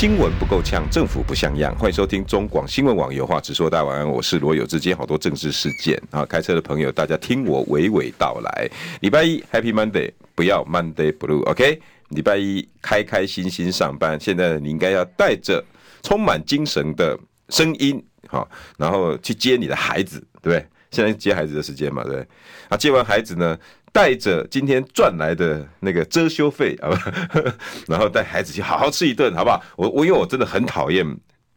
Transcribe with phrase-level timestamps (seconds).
[0.00, 1.76] 新闻不够呛，政府不像样。
[1.76, 3.68] 欢迎收听中广新闻网有话直说。
[3.68, 4.80] 大家晚安，我是罗友志。
[4.80, 8.70] 今天好多政治事件啊，开车的朋友大家听我娓娓道来。
[9.02, 11.82] 礼拜一 Happy Monday，不要 Monday Blue，OK？
[12.08, 14.18] 礼拜一开开心心上班。
[14.18, 15.62] 现在你应该要带着
[16.02, 17.14] 充满精神的
[17.50, 20.66] 声音，好，然后去接你的孩子，对不对？
[20.90, 22.26] 现在接孩子的时间嘛，对不对？
[22.70, 23.56] 啊，接完孩子呢？
[23.92, 26.90] 带着今天赚来的那个遮羞费啊，
[27.88, 29.62] 然后带孩子去好好吃一顿，好不好？
[29.76, 31.04] 我我因为我真的很讨厌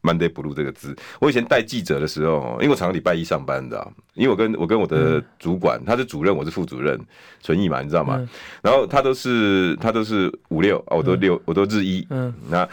[0.01, 0.95] Monday Blue 这个字。
[1.19, 6.99] 我以前带记者的时候，因为我常常礼拜一上班的，因为我跟我跟我的主管，他是主任，我是副主任，
[7.41, 8.27] 纯义嘛，你知道吗？
[8.61, 12.05] 然后他都是他都是五六，我都六，我都日一。
[12.09, 12.67] 嗯，那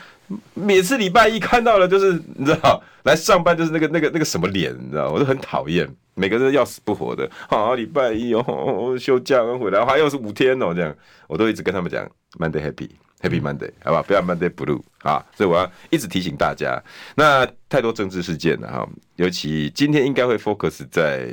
[0.54, 5.86] 每次礼拜一看到了，就是你知道，来上班就是那个那个那个什么脸，你知道，我都很讨厌。
[6.20, 10.94] 每个人要死不活的，好，礼拜一哦，休假刚回来，还又是五天哦，这样
[11.26, 12.06] 我都一直跟他们讲
[12.38, 16.78] ，Monday happy，happy Monday，好吧，不要 Monday blue 啊，所以我要一直提醒大家。
[17.16, 21.26] 那太多政治事件了哈，尤其今天应该会 focus 在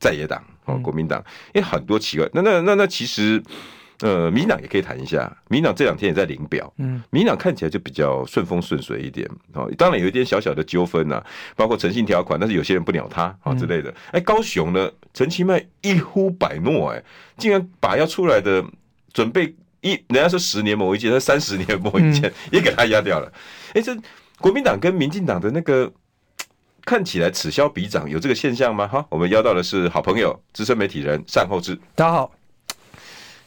[0.00, 1.24] 在野党哦，国民党，
[1.54, 3.40] 因为很多奇怪，那那那那其实。
[4.00, 11.22] 呃，民党也可以谈一下，民党这两天也在领表，嗯，民党看起来就比较顺风顺水一点，哦，当然有一点小小的纠纷呐，
[11.54, 13.90] 包括诚信条款，但是有些人不鸟他啊之类的。
[14.06, 17.02] 哎、欸，高雄呢，陈其迈一呼百诺，哎，
[17.36, 18.64] 竟然把要出来的
[19.12, 23.30] 准备一，人家说十年磨一剑，他三十年磨一剑，也给他压掉了。
[23.74, 23.94] 哎、欸，这
[24.38, 25.92] 国民党跟民进党的那个
[26.86, 28.88] 看起来此消彼长，有这个现象吗？
[28.88, 32.32] 哈，我们邀到的是好朋友资深媒体人单厚志，大家好。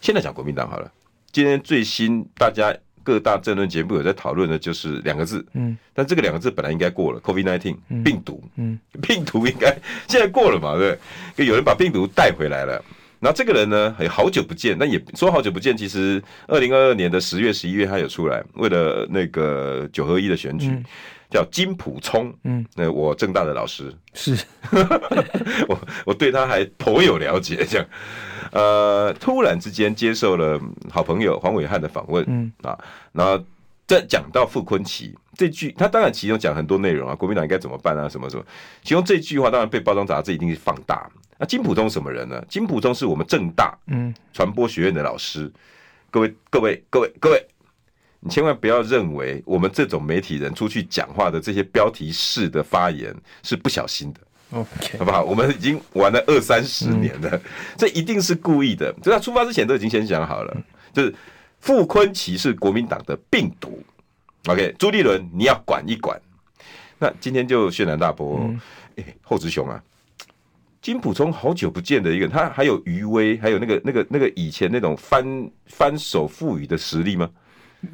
[0.04, 0.92] 现在讲国民党好了，
[1.32, 9.74] 今天最新大家各大政论节目有在讨论的就是两个字，嗯，但这个两个字本来应该过了，COVID nineteen 病毒，嗯，病毒应该
[10.10, 10.98] 现在过了嘛，对不
[11.38, 11.46] 对？
[11.46, 12.84] 有人把病毒带回来了，
[13.22, 20.84] 然后这个人呢，好久不见，那也说好久不见，其实二零二二年的十月、十一月他有出来，为了那个九合一的选举，嗯、
[21.34, 24.38] 叫金普聪，嗯，那我正大的老师是，
[25.68, 27.88] 我我对他还颇有了解，这样。
[28.52, 30.62] 呃，突然之间接受了
[30.92, 32.78] 好朋友黄伟汉的访问，嗯啊，
[33.12, 33.44] 然后
[33.88, 38.46] 在讲到傅昆奇这句，他当然其中讲很多内容啊，国民党应该怎么办啊，什么什么，
[38.84, 41.10] 其中这句话当然被包装杂志一定是放大。
[41.40, 42.40] 那金普聪什么人呢？
[42.48, 45.52] 金普聪是我们正大嗯传播学院的老师，
[46.12, 47.44] 各位各位各位各位，
[48.24, 54.20] 你千万不要认为我们这种媒体人出去讲话的这些标题式的发言是不小心的。
[54.52, 55.24] OK，好不好？
[55.24, 57.42] 我们已经玩了二三十年了，
[57.76, 58.94] 这一定是故意的。
[59.02, 60.56] 就他出发之前都已经先想好了，
[60.94, 61.14] 就是
[61.60, 63.84] 傅昆奇是国民党的病毒。
[64.46, 66.20] OK，朱立伦你要管一管。
[67.00, 68.50] 那今天就渲染大波，
[68.96, 69.84] 哎，厚志兄啊，
[70.82, 77.30] 金普聪好久不见的一个人，他还有余威，还有那个那个那个以前那种翻翻手覆雨的实力吗？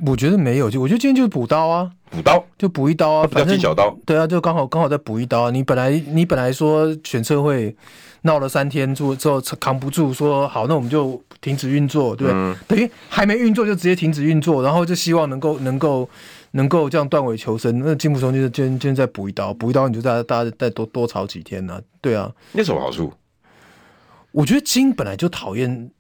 [0.06, 5.52] 我觉得没有，就我觉得今天就是补刀啊，补刀就补一刀啊，反正小刀，对啊，就刚好刚好再补一刀啊。
[5.52, 7.76] 你本来你本来说选测会
[8.22, 12.40] 闹了三天之后之后扛不住，说好那我们就停止运作，对不对？
[12.40, 16.08] 嗯、等于还没运作就直接停止运作，然后就希望能够能够
[16.52, 17.80] 能够这样断尾求生。
[17.80, 21.82] 那金溥聪就是今天今天再补一刀，补一刀你就大家大家再多多吵几天呢、啊？
[22.02, 23.12] 对啊，那什么好处？
[24.32, 25.92] 我觉得金本来就讨厌。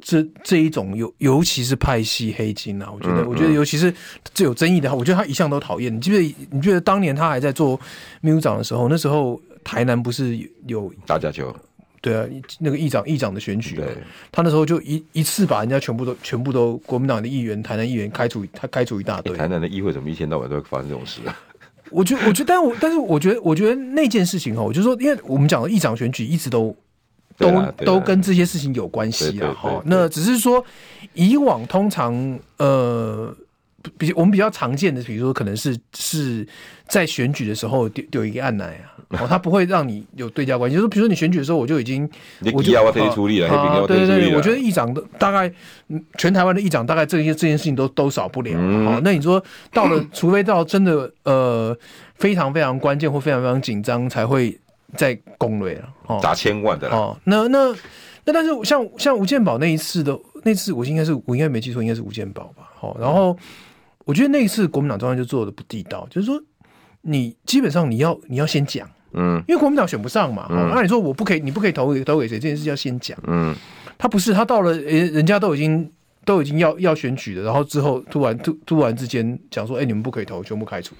[0.00, 3.92] 这这一种尤尤其是派系黑金啊，我觉得，我觉得尤其是
[4.32, 5.94] 最有争议的，我觉得他一向都讨厌。
[5.94, 6.48] 你记不记得？
[6.50, 7.78] 你觉得当年他还在做
[8.22, 11.54] 秘书长的时候，那时候台南不是有打假球？
[12.00, 12.26] 对啊，
[12.58, 13.84] 那个议长议长的选举，对，
[14.32, 19.36] 他那时候就一一次把人家全部都全部都国民党的议员、台南议员开除，他开除一大堆。
[19.36, 21.38] 台南的议会怎么一天到晚都会发生这种事啊？
[21.90, 26.74] 我觉得，我觉得，但我但是我觉得，我觉得那件事情哦，就说，因为我们讲的议长选举一直都。
[27.38, 29.82] 都都跟这些事情有关系啊，哈。
[29.86, 30.64] 那只是说，
[31.14, 33.32] 以往通常呃，
[33.96, 36.46] 比我们比较常见的，比如说可能是是
[36.88, 38.90] 在选举的时候丢丢一个案来啊，
[39.22, 40.76] 哦，他不会让你有对价关系。
[40.76, 42.10] 就是比如说你选举的时候，我就已经
[42.52, 45.50] 我就要出力了，对对对，我觉得议长的大概
[46.16, 48.52] 全台湾的议长大概这些这件事情都都少不了。
[48.84, 49.42] 好，那你说
[49.72, 51.76] 到了，除非到真的呃
[52.16, 54.58] 非常非常关键或非常非常紧张才会。
[54.96, 57.74] 在攻略了，哦，砸千万的哦，那那
[58.24, 62.70] 那，但是像像吴建宝那一次的那次，我应该是我应该没记错，应该是吴建宝吧？
[62.80, 63.36] 哦，然后
[64.04, 66.40] 我觉得那一次国民党中央就做的不地道，就是说
[67.02, 72.38] 你基本上你要你要先讲，嗯，因为国民党选不上嘛，嗯、那你说我不可以，你不可以投给投给谁？
[72.38, 73.54] 这件事要先讲，嗯，
[73.98, 75.90] 他不是他到了，人人家都已经
[76.24, 80.94] 都已经要要选举了，然后之后突然突突然之间讲说，哎、欸，你们不可以投，全部开除。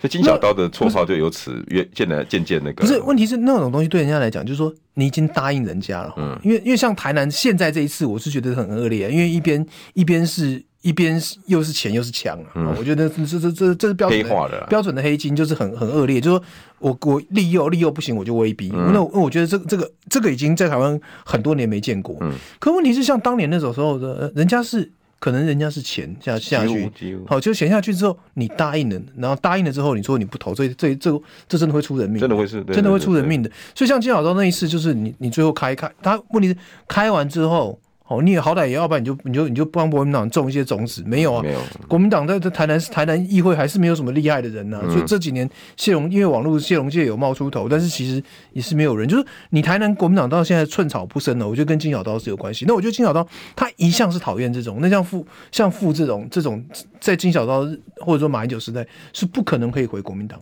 [0.00, 2.82] 这金小刀的绰号就由此越渐来渐渐那个。
[2.82, 6.14] 不是，问题是那种东西对人家来讲，就是说你已经答应人家了。
[6.16, 12.46] 嗯，因为因为像台南现在这一次，我是觉得很恶劣，因为一边一边是一边又是钱又是枪啊。
[12.54, 16.20] 嗯，我觉得这这这这是标准的标准的黑金，就是很很恶劣。
[16.20, 16.44] 就是说
[16.78, 18.70] 我我利诱利诱不行，我就威逼。
[18.72, 22.16] 嗯、那我觉得这个这个这个已经在台湾很多年没见过。
[22.20, 24.92] 嗯，可问题是像当年那种时候的，人家是。
[25.18, 33.50] 可能人家是钱下下去，好，就潜下去之后，你答应了，然后答应了之后，你说你不投，这这这这真的会出人命，真的会是，真的会出人命的。
[33.74, 36.56] 所以像金小刀那一次，就是你你最后开开，他问题是
[36.86, 37.78] 开完之后。
[38.08, 41.42] 哦，你也好歹也要不然你就你就你就帮国民党种一些种子，没有啊？
[41.42, 41.60] 没有。
[41.86, 48.22] 国民党在这台南台南议会还是没有什么厉害的人呢、啊，嗯、所以这几年谢龙因为网络谢龙界有冒出头，但是其实
[48.52, 49.06] 也是没有人。
[49.06, 52.64] 就是你台南国民党到现在寸草不生了，我觉得跟金小刀是有关系。
[52.66, 56.64] 那我觉得金小刀他一向是讨厌这种，那像傅像傅这种这种
[56.98, 60.40] 在金小刀或者说马英九时代是不可能可以回国民党。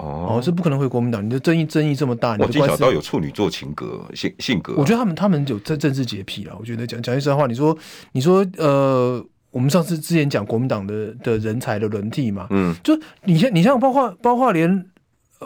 [0.00, 1.24] 哦，是不可能回国民党。
[1.24, 4.74] 你的争议争议这么大，你金小刀有处女座情格性性格。
[4.76, 6.56] 我觉得他们他们有政政治洁癖了。
[6.58, 7.76] 我觉得讲讲句实话，你说
[8.12, 14.86] 你说呃，我们上次之前讲国民党的的人才的轮替嘛，嗯，就你像你像包括包括连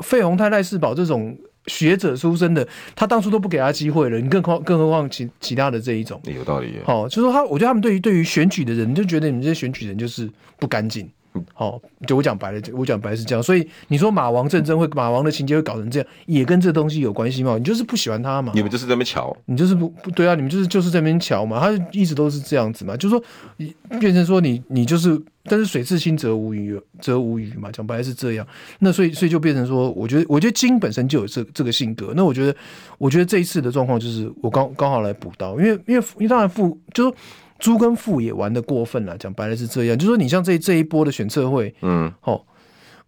[0.02, 1.36] 费鸿泰赖世宝这种
[1.66, 6.74] 学者出身的，他当初都不给他机会了，你更何更何况其其他的这一种，有道理。
[6.84, 11.10] 好，就是说他，我觉得他们对于对于选举的人，就觉得你们这些选举人就是不干净。
[11.52, 17.56] 好，就我讲白了，我讲白了是这样，所以你说马王战争会，马王的情节会搞成这样，也跟这东西有关系吗？
[17.58, 18.52] 你就是不喜欢他嘛？
[18.54, 20.34] 你们就是在那边瞧，你就是不不对啊？
[20.34, 21.58] 你们就是就是在那边瞧嘛？
[21.58, 22.96] 他一直都是这样子嘛？
[22.96, 27.70] 就是说，变成说你你就是，但是水至清则无鱼，则无鱼嘛？
[27.72, 28.46] 讲白了是这样。
[28.78, 32.12] 那所以所以就变成说，我觉得我觉得金本身就有这这个性格。
[32.14, 32.54] 那我觉得
[32.96, 37.16] 我觉得这一次的状况就是我刚刚好来补刀，因为因为因为当然副就是。
[37.64, 42.38] 猪跟富也玩的过分了，讲白了是这样，就是说你像这这一波的选测会，嗯，哦，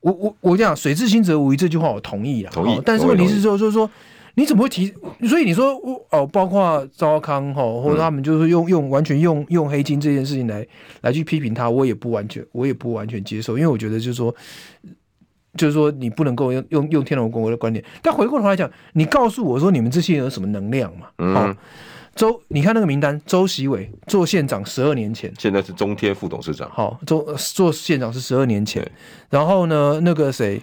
[0.00, 2.80] 我我我讲水至清则无鱼这句话我同意了，同意。
[2.82, 3.90] 但是问题是说，就是说
[4.36, 4.90] 你怎么会提？
[5.28, 5.78] 所以你说
[6.10, 10.66] 哦，包括赵康哈，或者他们就是用用完全用用黑金这件事情来
[11.02, 14.34] 来去批评他，我也不完全，我也不完全接受，因为我觉得就是说，
[15.58, 17.84] 就是说你不能够用用用天龙国的观点。
[18.00, 21.08] 但回过头来讲，你告诉我说你们这些人有什么能量嘛？
[21.18, 21.54] 嗯。
[22.16, 26.68] 周，你看那个名单，周习伟做县长十二年前，现在是中天副董事长。
[26.70, 28.90] 好，周做县长是十二年前，
[29.28, 30.60] 然后呢，那个谁，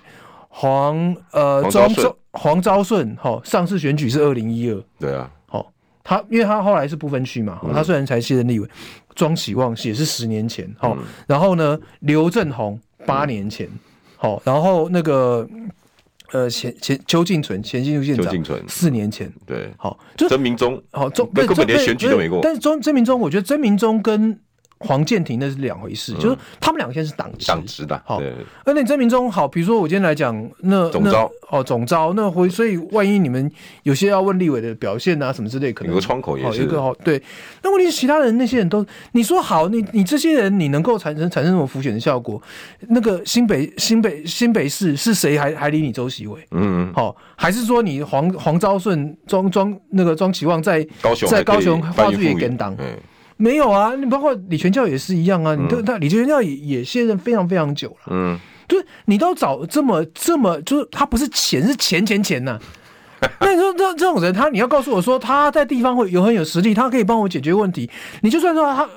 [0.50, 5.72] 黄呃黄昭顺，黄昭顺，好，上次选举是二零一二，对啊，好，
[6.04, 8.68] 他因为他后来是不分区嘛，嗯、他虽然才卸任立委，
[9.14, 13.70] 庄启旺也是十年前，好，嗯、然后呢，刘正宏八年前，
[14.18, 15.48] 好，然后那个。
[16.34, 24.38] 呃，前前邱进存前新竹县长，四年前，对，好，就曾明忠，好，曾根本连选举都没过，但是曾曾明忠，我觉得曾明忠跟。
[24.84, 28.22] 黄建庭那是两回事，就是他们两个现在是党党职的，好。
[28.66, 33.52] 而且曾明忠好，比如说我今天来讲，那总招哦，总招那回，所以万一你们
[33.84, 37.22] 有些要问立委的表现啊什么之类，可能有个窗口也是有一个好对。
[37.62, 42.42] 那问题是其他人那些人都，你说好，你你这些人你能够产生产生什么浮选的效果？
[42.90, 46.40] 那个新北新北新北市是谁还还理你周席伟？
[46.52, 52.76] 嗯嗯，好，还是说你黄黄昭顺庄庄那个庄启旺在高雄在高雄话剧也跟当？
[53.38, 55.56] 没有啊，你包括李全教也是一样啊。
[55.56, 58.12] 你都他李全教也也现任非常非常久了。
[58.12, 58.38] 嗯，
[58.68, 62.62] 就是你都找这么这么，就是他不是钱是钱钱钱呐、啊。
[63.40, 67.90] 那你说这这种人，他你要告诉我说他在地方会有很有实力，他可以帮我解决问题。
[68.22, 68.88] 你就算说他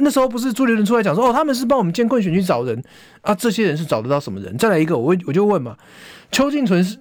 [0.00, 2.82] 那时候不是朱立伦出来讲说哦，他们是帮我们艰困选区找人
[3.20, 4.58] 啊，这些人是找得到什么人？
[4.58, 5.76] 再来一个，我我就问嘛，
[6.32, 6.98] 邱进纯是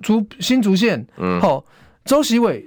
[0.00, 1.64] 竹新竹县，嗯，好，
[2.04, 2.64] 周习伟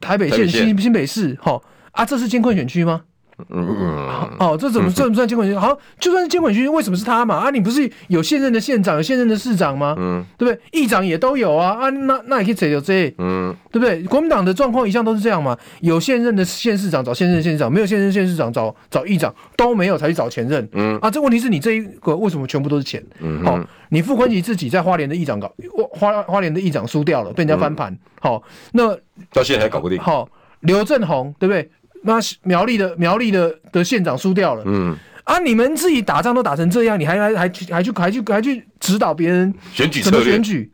[0.00, 1.62] 台北县新新北市，好。
[1.94, 3.02] 啊，这是监困选区吗？
[3.48, 5.58] 嗯嗯哦，这怎么算不算监困选区？
[5.58, 7.34] 好，就算是监困选区，为什么是他嘛？
[7.34, 9.96] 啊，你不是有现任的县长、有现任的市长吗？
[9.98, 10.60] 嗯，对不对？
[10.70, 11.72] 议长也都有啊。
[11.72, 13.12] 啊，那那也可以谁有这？
[13.18, 14.04] 嗯，对不对？
[14.04, 15.58] 国民党的状况一向都是这样嘛。
[15.80, 20.68] 有现任的县市长找现任的县市长，没有现任县市长找找议长都没有才去找前任。
[20.72, 23.02] 嗯啊，这问题是你这一个为什么全部都是钱？
[23.18, 23.58] 嗯，好，
[23.88, 25.52] 你傅崐萁自己在花莲的议长搞
[25.90, 27.98] 花花莲的议长输掉了，被人家翻盘。
[28.20, 28.96] 好，那
[29.32, 29.98] 到现在还搞不定。
[29.98, 30.28] 好，
[30.60, 31.68] 刘政鸿对不对？
[32.06, 40.20] 那苗栗的苗栗的的县长输掉了，嗯啊，你们自己打仗都打成这样，你还还还去还去还去还去指导别人选举怎么？
[40.22, 40.70] 选举，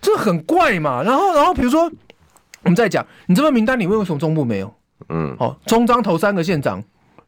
[0.00, 1.02] 这很怪嘛。
[1.02, 1.84] 然后然后比如说，
[2.64, 4.74] 我们再讲，你这份名单里为什么中部没有？
[5.08, 6.82] 嗯，好，中彰投三个县长、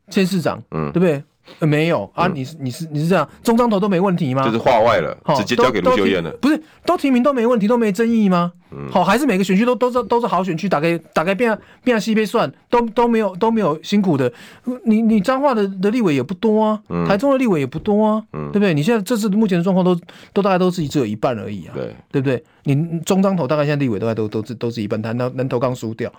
[0.08, 1.23] 县市长，嗯，对不对？
[1.61, 4.45] 没有啊，你是你是你是这样，中彰投都没问题吗？
[4.45, 8.53] 就是划外了，直接交给卢秀燕了，不是都提名都没问题都没争议吗？
[8.91, 14.33] 好，还是每个选区都都是都是好选区，大概大概变变西边算，都都没有都没有辛苦的。
[14.85, 18.75] 你你彰化的的立委也不多啊，台中的立委也不多啊，对不对？
[18.75, 19.97] 你现在这次目前的状况都
[20.33, 22.43] 都大概都是只有一半而已啊，对对不对？
[22.65, 26.13] 你中彰投大概现在立委大概都都是都是一半，他南南投刚输掉，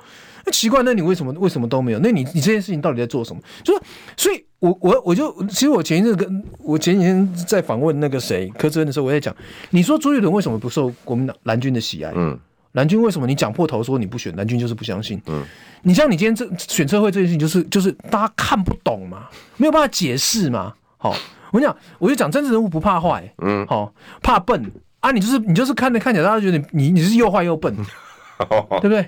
[0.45, 1.99] 那奇怪，那你为什么为什么都没有？
[1.99, 3.41] 那你你这件事情到底在做什么？
[3.63, 3.81] 就是
[4.17, 4.43] 所以。
[4.59, 9.35] 我我我就其实我前一阵跟我前几天在访问那个谁柯志恩的时候，我在讲，
[9.69, 12.11] 你说朱立伦为什么不受国民党蓝军的喜爱？
[12.15, 12.39] 嗯，
[12.71, 15.21] 蓝军为什么你讲破头说你不选蓝军就是不相信？
[15.27, 15.43] 嗯，
[15.83, 20.73] 你像你今天这选车会这件事情，就是就是大家看不懂嘛，没有办法解释嘛。
[20.97, 21.11] 好，
[21.51, 24.71] 我跟你讲，我就讲政治人物不怕坏，嗯，好怕笨
[25.01, 27.75] 啊，你就是你就是看着看起来大家觉得你你是又坏又笨，
[28.81, 29.07] 对不对？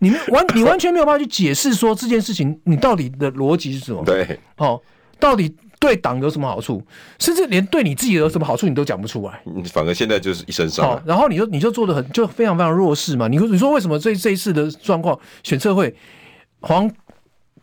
[0.00, 4.04] 你完你 完全没有办法去解释说这件事情你到底的逻辑是什么？
[4.04, 4.80] 对，哦。
[5.18, 6.82] 到底对党有什么好处？
[7.18, 9.40] 甚至连对你自己有什么好处，你都讲不出来。
[9.44, 10.84] 你反而现在就是一身伤。
[10.84, 13.26] 好，然后你就你就做的很就非常非常弱势嘛。
[13.26, 15.94] 你说你说为什么这这一次的状况选测会，
[16.60, 16.86] 黄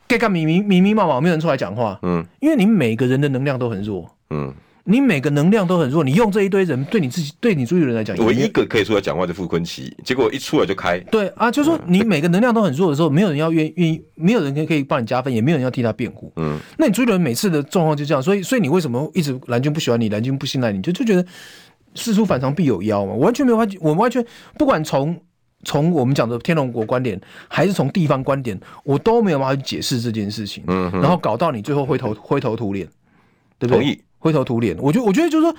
[0.07, 1.99] 盖盖迷迷迷迷麻麻，没有人出来讲话。
[2.01, 4.09] 嗯，因为你每个人的能量都很弱。
[4.31, 4.51] 嗯。
[4.85, 10.99] 你每个能量都很弱，你用这一堆人对你自己、对你朱立伦来讲，唯一一个可以出来讲话的傅坤奇，结果一出来就开。
[11.11, 16.33] 对啊，就是说你每个能量都很弱的时候，没有人要愿愿意，没有人可以可以帮你加分，也没有人要替他辩护。
[16.35, 21.25] 嗯，那你朱立伦每次的状况就这样，所以所以你为什么一直蓝军不喜欢你，蓝军不信赖你，就就觉得
[21.95, 23.13] 事出反常必有妖嘛？
[23.13, 24.25] 我完全没有发，我完全
[24.57, 25.17] 不管从
[25.63, 30.61] 从我们讲的天龙国观点，还是从地方观点，我都没有办法去解释这件事情。
[30.67, 32.85] 嗯，然后搞到你最后灰头灰头土脸，
[33.57, 33.81] 对不对？
[33.81, 33.97] 同意。
[34.23, 35.53] 灰头土脸，我觉得，我觉得就是说，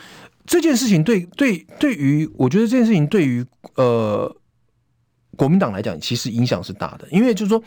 [0.47, 3.44] 这件事情对对对于，我觉得这件事情对于
[3.75, 4.35] 呃
[5.37, 7.62] 国民党来讲，其实影响是大的，因为就是说，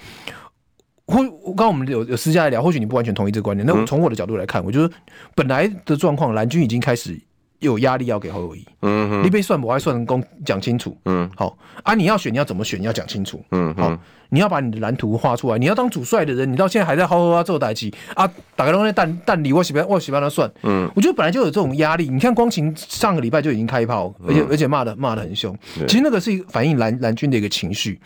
[1.05, 4.91] 或刚刚我们有有私下来聊，或许你不完全同意这个观点，那从我的角度来看，我觉得
[5.35, 7.21] 本来的状况，蓝军已经开始。
[7.59, 13.97] 有压力要给侯友宜，嗯哼，你被算不爱算成功，讲清楚，嗯，好啊，你要选你要怎么选，你要讲清楚，嗯，好，
[14.29, 17.91] 你要把你的蓝图画出来，你要当主帅的人，你到现在还在好好做代志。
[18.13, 27.99] 啊，打个东西蛋蛋里，我喜欢我喜欢他算，嗯，我觉得本来就有这种压力，你看光晴上个礼拜就已经开炮，而且而且骂的骂的很凶，其实那个是反映蓝蓝军的一个情绪，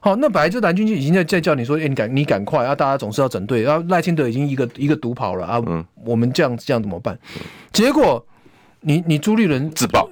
[0.00, 5.84] 好，那本来就蓝军就已经在在叫你说，哎，你赶你赶快啊，大家总是要整队，然后赖清德已经一个一个独跑了啊，嗯。
[6.04, 7.16] 我们这样这样怎么办？
[7.72, 8.24] 结果。
[8.80, 10.08] 你你朱立伦自爆，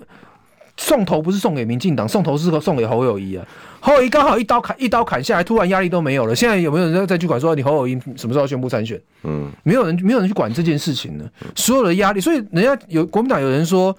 [0.77, 3.47] 送头不是送给民进党，送头是送给侯友谊啊。
[3.81, 6.35] 侯友谊刚好一刀砍一刀砍下来，突然压力都没有了。
[6.35, 9.01] 现在有没有人再去管说你侯友谊什么时候宣布参选？
[9.25, 11.25] 嗯，没有人没有人去管这件事情呢。
[11.55, 13.97] 所有的压力，所以人家有国民党有人说。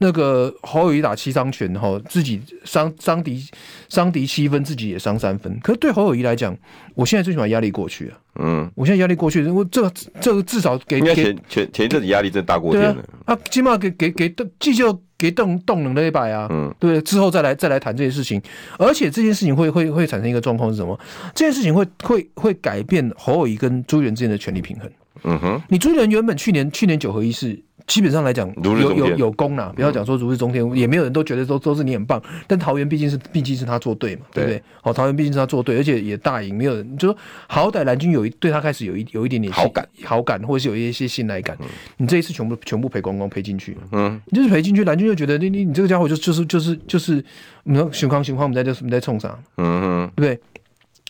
[0.00, 3.44] 那个侯友谊打七伤拳，哈，自己伤伤敌
[3.88, 5.58] 伤敌七分，自己也伤三分。
[5.60, 6.56] 可是对侯友谊来讲，
[6.94, 8.18] 我现在最起码压力过去啊。
[8.40, 13.04] 嗯，我现在压力过去，我这个这个至少给前前前一阵子压力真大过天了。
[13.24, 14.84] 啊，起码给给给邓继续
[15.18, 16.46] 给动动能的一百啊。
[16.48, 18.40] 嗯，对，之后再来再来谈这件事情。
[18.78, 20.96] 而且这件事情会会会产生一个状况是什么？
[21.34, 24.88] 这件事情会会会改变侯友谊跟朱立伦之间的权力平衡。
[25.24, 27.60] 嗯哼，你朱立伦原本去年去年九合一是。
[27.88, 32.22] 基本上来讲，有有有功呐，不要讲说如日中天，也没有人都觉得都都是你很棒。
[32.46, 34.62] 但桃园毕竟是毕竟是他做对嘛，对不对？
[34.82, 37.16] 好，桃园毕竟是他做对，而且也大赢，没有人就说
[37.46, 41.56] 好歹蓝军有一对他开始有一有一点点好感好感，或者是有一些信赖感。
[41.96, 47.24] 你这一次全部全部赔光光赔进去，嗯，你就是赔进去，蓝军就觉得你你你这个家伙就就是就是就是，
[47.64, 49.38] 你说熊康熊康，我们在这我们在冲啥？
[49.56, 50.40] 嗯哼，对不对？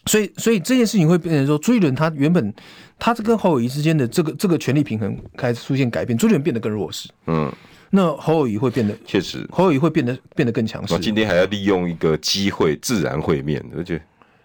[0.06, 2.54] 所以，所以这件事情会变成说，朱一伦他原本
[2.98, 7.08] 他这跟侯友谊之间的这个这个权力平衡开始出现改变，朱立伦变得更弱势。
[7.26, 7.52] 嗯，
[7.90, 10.98] 那侯友谊会变得确实，侯友谊会变得变得更强势。
[10.98, 14.00] 今天还要利用一个机会自然会面，而且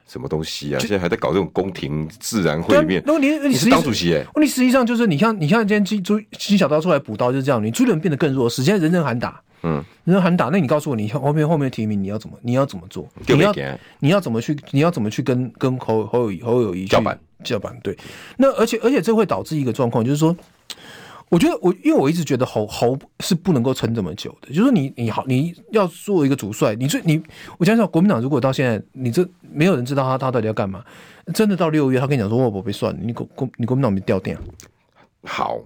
[0.07, 0.79] 什么东西啊？
[0.79, 3.01] 现在还在搞这种宫廷自然会面。
[3.05, 4.25] 那你你是当主席哎？
[4.39, 9.41] 你实际上就是你像，你像今天金朱金小刀出来补刀就是这样，你朱立伦变得更弱势，现在人人喊打。
[9.65, 13.07] 嗯，人人喊打，那你告诉我，你后面后面提名你要怎么，你要怎么做？
[13.25, 13.55] 你要
[13.99, 17.77] 你要怎么去，你要怎么去跟跟侯侯友宜侯友谊叫板叫板？
[17.83, 17.97] 对，
[18.37, 20.35] 那而且而且这会导致一个状况，就是说，
[21.29, 27.21] 我觉得我因为我一直觉得侯侯是不能够撑这么久的，就是说你你好你要做一个主帅，你最你
[27.57, 30.83] 我想想，国民党如果到现在你这没有人知道他他到底要干嘛，
[31.33, 34.37] 真的到六月他跟你讲说我不被算，你国国你国民党没掉电。
[35.23, 35.59] 好，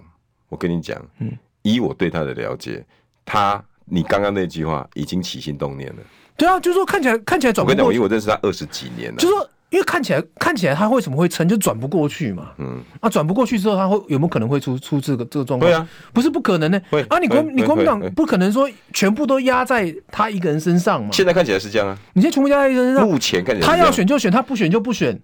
[0.48, 1.32] 我跟你讲，嗯，
[1.62, 2.84] 以我对他的了解，
[3.24, 3.64] 他。
[3.90, 6.02] 你刚刚那句话已经起心动念了。
[6.36, 7.80] 对啊，就是说看起来看起来转不过去。
[7.80, 9.16] 我跟你讲，因为我认识他二十几年了。
[9.16, 12.52] 就是说，因为看起来看起来他为什么会撑，就转不过去嘛。
[12.58, 12.82] 嗯。
[13.00, 15.70] 啊，转不过去之后，他会有没有可能会出出这个这个状况？
[15.70, 16.80] 对啊，不是不可能呢。
[16.90, 21.10] 会啊，你国你国民党不可能说全部都压在他一个人身上嘛。
[21.12, 21.98] 现在看起来是这样啊。
[22.14, 23.08] 你现在全部压在一个人身上。
[23.08, 25.20] 目前看起来，他要选就选，他不选就不选。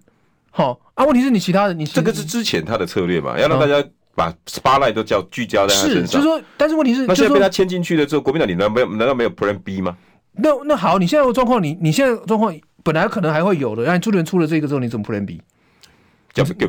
[0.51, 3.83] 好啊，问题是你其他的，你这个是之前他的策略嘛，要让大家。
[4.17, 9.97] 把 spotlight 都叫聚焦在他身上，是，就是说，但是问题是，那现在被他牵进去了之后，国民党你难道没有难道没有 Plan B 吗？
[10.35, 15.41] 那那好，你现在的状况，你你现在状况本来可能还会有的，但朱立伦出了这个之后，你怎么 Plan B？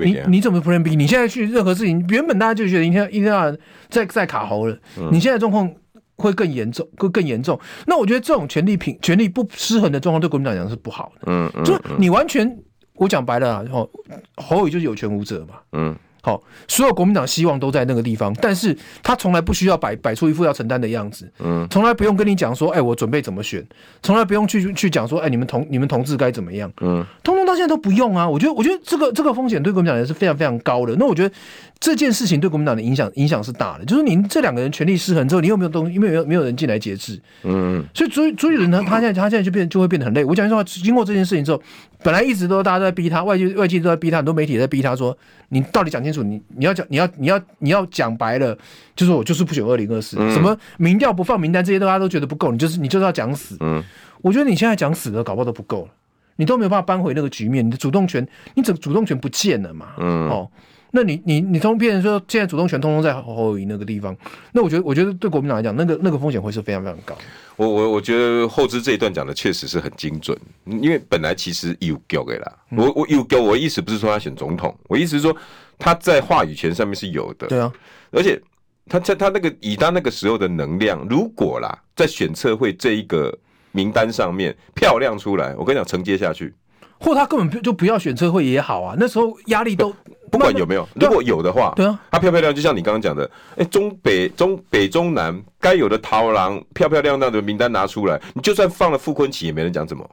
[0.00, 0.96] 你你怎么 Plan B？
[0.96, 3.54] 你现在去任何事情，原本大家就觉得一天一天要
[3.90, 5.70] 在在卡喉了，嗯、你现在状况
[6.16, 7.60] 会更严重，会更严重。
[7.86, 11.20] 那我觉得这种权力平权力不失衡的状况，对国民党讲是不好的。
[11.26, 12.58] 嗯嗯，就你完全，
[12.94, 13.90] 我讲白了啊，吼
[14.36, 15.56] 侯友宜就是有权无责嘛。
[15.72, 15.94] 嗯。
[16.26, 23.64] 好，所有国民党希望都在那个地方，但是他从来不需要摆摆出一副要承担的样子，嗯，从来不用跟你讲说，哎、欸，我准备怎么选，
[24.02, 28.28] 从来不用去去讲说，哎、欸，你们同你们同志该怎么样，嗯，通通到现在都不用啊。
[28.28, 30.96] 我觉得，我觉得这个这个风险对国民党也是非常非常高的。
[30.98, 31.32] 那我觉得
[31.78, 35.94] 这件事情对国民党的影响影响是大的，就是您这两个人权力失衡之后，你有没有东西？
[35.94, 40.24] 因为没有没有人进来节制，嗯，所以朱朱立伦呢，他现在他现在就变就会变得很累。
[40.24, 41.62] 我讲句实话，经过这件事情之后。
[42.02, 45.16] 本来一直都大家都在逼他，外界外界都在逼他，很多媒体也在逼他说
[45.50, 48.56] ：“你到底讲清楚，你你要讲，你要你要你要讲白了，
[48.94, 53.56] 就是我就是不选二零二四，什么民调不放名单这些，大家都觉得不够，你就是你就是要讲死。
[53.60, 53.82] 嗯，
[54.22, 55.90] 我觉得你现在讲死的，搞不好都不够了，
[56.36, 59.88] 你都没有办法扳回那个局面，你的主动权，你整主动权不见了嘛。
[59.98, 60.50] 嗯，哦，
[60.96, 64.16] 那你你你通变成说现在主动权通通在侯友宜那个地方，
[64.52, 67.14] 那我觉得我觉得对国民党来讲，那个那个风险会是非常非常高。
[67.56, 70.34] 我我我觉得后知这一段讲的确实是很精准，
[70.64, 75.36] 因为本来其实有给给啦，我我有给我的意思不是说他选总统，我意思是说
[75.78, 77.70] 他在话语权上面是有的，对啊，
[78.10, 78.40] 而且
[78.88, 83.38] 他在他那个以他那个时候的能量，如果啦在选测会这一个
[83.72, 86.54] 名单上面漂亮出来，我跟你讲承接下去，
[86.98, 89.94] 或他根本就不要选测会也好啊，那时候压力都。
[90.30, 100.08] 不管有没有，如果有的话，对啊，它漂漂亮，就像你刚刚讲的，哎，中北中北中南该有的桃郎漂漂亮亮的名单拿出来，你就算放了傅昆萁，也没人讲什么。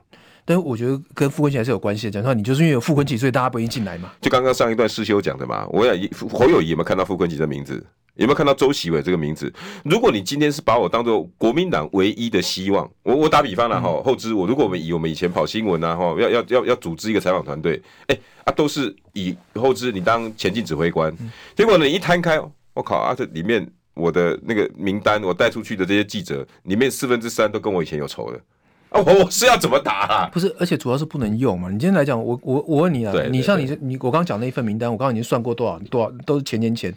[0.45, 4.11] 但是我觉得跟傅昆萁还是有关系的，讲说你就是因为有傅昆萁，所以大家不愿意进来嘛。
[4.21, 5.95] 就刚刚上一段师修讲的嘛，我想
[6.29, 7.83] 侯友谊有没有看到傅昆萁的名字？
[8.15, 9.51] 有没有看到周习伟这个名字？
[9.83, 21.11] 如果你今天是把我当做国民党唯一的希望，我我打比方了哈，后知我如果我们以我们以前跑新闻啊哈，要要要要组织一个采访团队，哎啊都是以后知你当前进指挥官，
[21.55, 22.39] 结果呢你一摊开，
[22.75, 28.39] 我靠啊这里面我的那个名单我带出去的这些记者里面四分之三都跟我以前有仇的
[28.89, 30.29] 啊，我我是要怎么打啊？
[30.31, 31.67] 不是，而且主要是不能用嘛。
[31.71, 36.93] 你今天来讲，我我我问你啊，你像你你我刚刚讲那一份名单，我刚刚已经算过多少多少都是前年前。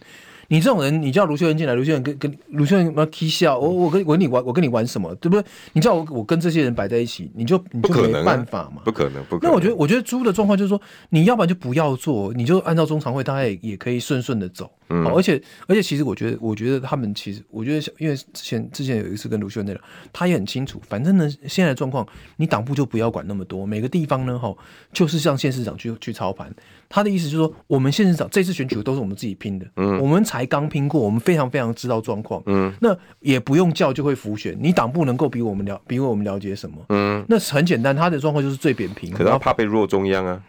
[0.48, 5.44] 你这种人，你叫卢秀恩进来，卢秀恩跟跟卢秀燕妈踢笑，我我跟我跟你玩，我跟你玩什么，对不对？
[5.72, 9.50] 你叫我我跟这些人摆在一起，你就你就没办法嘛，不可能，不可能。
[9.50, 10.80] 那我觉得，我觉得猪的状况就是说，
[11.10, 14.70] 你要不然就不要做，你就按照中常会，大家也也可以顺顺的走。
[14.88, 19.82] 嗯，而且而且，其实我觉得，我觉得他们其实，我觉得，因为之前之前有一次跟卢秀恩那聊，
[20.12, 22.06] 他也很清楚，反正呢，现在的状况，
[22.36, 24.54] 你党部就不要管那么多，每个地方呢，哈，
[24.92, 26.54] 就是让县市长去去操盘。
[26.88, 36.76] 他的意思就是说，我们县市长这次选举都是我们自己拼的，嗯，我们才刚拼过，我们非常非常知道状况，嗯，那也不用叫就会浮选，你党部能够比我们了，比我们了解什么？
[36.90, 40.42] 嗯，那很简单，他的状况就是最扁平，可是他怕被弱中央啊。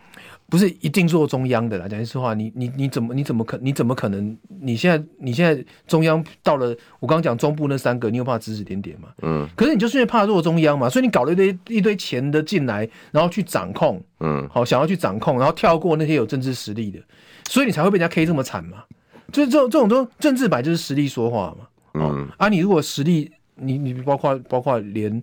[0.49, 4.38] 不是一定做中央的啦，讲实话，你你你怎么你怎么可你怎么可能？
[4.62, 6.67] 你现在你现在中央到了，
[7.01, 9.10] 我刚刚讲中部那三个，你有怕指指点点吗？
[9.23, 16.99] 嗯，可是你就是因为怕弱中央嘛，所以你搞了一堆一堆钱的进来，然后去掌控，嗯，好想要去掌控，然后跳过那些有政治实力的，
[17.49, 18.86] 所以你才会被人家 K 这么惨嘛。
[19.33, 25.21] 就是这种这种都政治版就是实力说话嘛，嗯，啊，你如果实力，你你包括包括连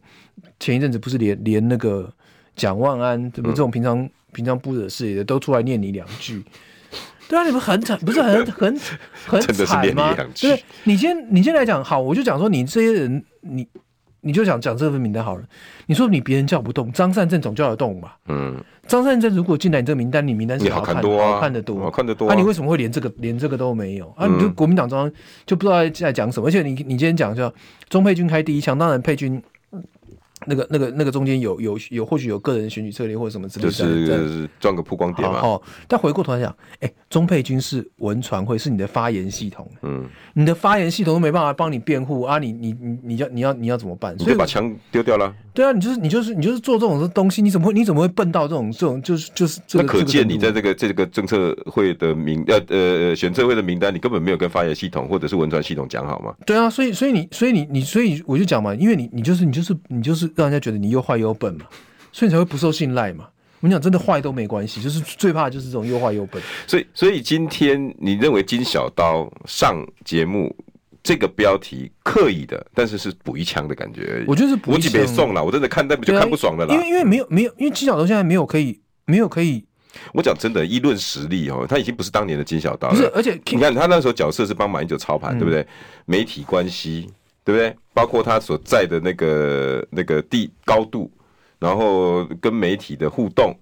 [0.61, 2.13] 前一阵子不是连连那个
[2.55, 3.53] 蒋万安对不对？
[3.53, 4.07] 这种平常。
[4.35, 6.45] 平常不惹事也都出来念你两句，
[7.27, 8.79] 对啊，你们很惨，不是很 很
[9.27, 10.15] 很惨吗？
[10.39, 13.67] 对，你先你先来讲好，我就讲说你这些人，你
[14.21, 15.45] 你就讲讲这份名单好了。
[15.87, 18.19] 你说你别人叫不动，张善政总叫得动吧？
[18.29, 22.29] 嗯，张善政如果进来你这个名单，你名单是好看多、啊、好看得多，好看得多。
[22.29, 24.13] 啊，你为什么会连这个连这个都没有？
[24.17, 25.11] 啊，你就国民党中央
[25.47, 26.49] 就不知道在讲什么。
[26.49, 27.53] 而且你你今天讲叫
[27.89, 29.43] 钟佩君开第一枪，当然佩君。
[30.47, 35.41] 那个、那个、那个中间有有有或许有个人选举策略或者什么之类的，就是赚个曝光点嘛。
[35.41, 44.19] 哦，但回过头来讲，哎，钟沛君是文传会，是你的发言系统，嗯，你的发言系统都没办法帮你辩护啊，你你你你要你要你要怎么办？
[44.19, 45.35] 所以把枪丢掉了。
[45.55, 49.85] 对啊，你就是你就是你就是做这种东西，你怎么会你怎么会笨到这种这种就是就是这个？
[49.85, 56.35] 那可见你在这个这个政策会的名呃呃选策会的名单，你根本没有跟发言系统或者是文传系统讲好吗？
[56.45, 61.67] 对啊，所以所以你所以你你所以我就讲嘛，因为你你就是你就是你就是让人家觉得你又坏又笨嘛，
[62.11, 63.29] 所以你才会不受信赖嘛。
[63.61, 66.43] 我跟你讲，真的坏都没关系，就是最怕的就是这种又坏又笨。
[66.67, 70.53] 所以所以今天你认为金小刀上节目？
[71.05, 74.25] 这个标题刻意的，但是是补一枪的感觉。
[74.27, 74.75] 我觉得是补一枪。
[74.75, 76.75] 我几别送了，我真的看，但就看不爽了啦。
[76.75, 79.65] 因为因为没有没有，因为金小刀现在没有可以没有可以。
[80.13, 82.95] 我讲真的，议论实力哦，他已经不是当年的金小刀了。
[82.95, 85.65] 不是，而且你看他那时候角色是帮马英九操盘，嗯、对不对？
[86.07, 87.09] 媒体关系，
[87.45, 87.77] 对不对？
[87.93, 91.09] 包括他所在的那个那个地高度，
[91.61, 93.55] 然后跟媒体的互动，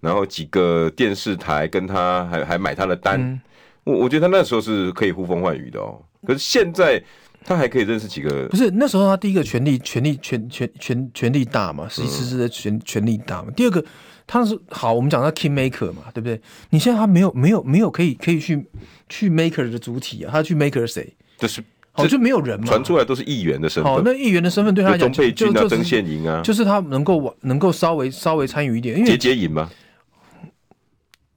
[0.00, 3.40] 然后几个电视台跟他还还买他的单，嗯、
[3.84, 6.02] 我我觉得他那时候是可以呼风唤雨的哦。
[6.26, 7.02] 可是现在
[7.44, 8.48] 他还可以认识几个？
[8.48, 13.50] 不是那时候他第一个权力权力权权权权力大嘛，实际实质的权权力大嘛。
[13.56, 13.84] 第二个
[14.26, 16.40] 他是好，我们讲他 king maker 嘛，对不对？
[16.70, 18.66] 你现在他没有没有没有可以可以去
[19.08, 21.14] 去 maker 的主体啊，他去 maker 谁？
[21.38, 21.62] 就是。
[21.96, 22.66] 好，就没有人嘛？
[22.66, 23.92] 传出来都是议员的身份。
[23.92, 29.70] 好，那议员的身份对他来讲，钟佩君啊，曾宪营啊，就是他能够能够稍微稍微参与一点，因为结节赢吗？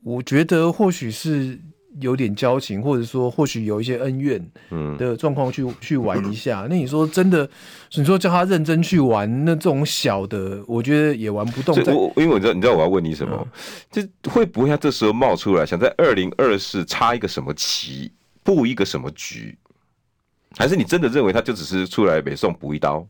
[0.02, 1.60] 我觉得或许是
[2.02, 4.44] 有点交情，或者说或许有一些恩怨
[4.98, 6.68] 的状况去、嗯、去玩一下。
[6.70, 7.50] 那你说真的，
[7.96, 11.76] 你说叫他认真去玩，那这种小的，我觉得也玩不动。
[11.94, 13.48] 我因为我知道，你知道我要问你什么？
[13.92, 18.12] 这、嗯、会不会他这时候冒出来，想在二零二四插一个什么旗，
[18.44, 19.58] 布一个什么局？
[20.58, 23.08] 还是你真的认为他就只是出来北宋补一刀？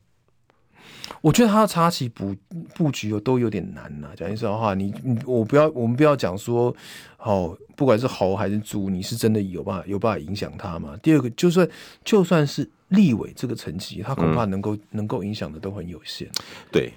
[1.21, 2.36] 我觉得他的插旗布
[2.75, 4.15] 布局有都有点难呐、啊。
[4.15, 6.75] 讲句实话，你你我不要，我们不要讲说，
[7.17, 10.95] 哦，不管是猴还是猪，你是真的有办法有办法影响他吗？
[11.01, 11.67] 第二个，就算
[12.06, 16.30] 就算是立委这个层级，他恐怕能够、嗯、能够影响的都很有限。
[16.71, 16.93] 对，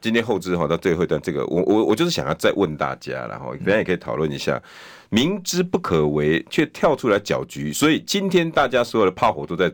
[0.00, 4.62] 今天后知哈到最后一段，这个我我我就是想要再问大家，然后大家也可以讨论一下，
[5.10, 9.72] 明知不可为却跳出来搅局，所以今天大家所有的炮火都在。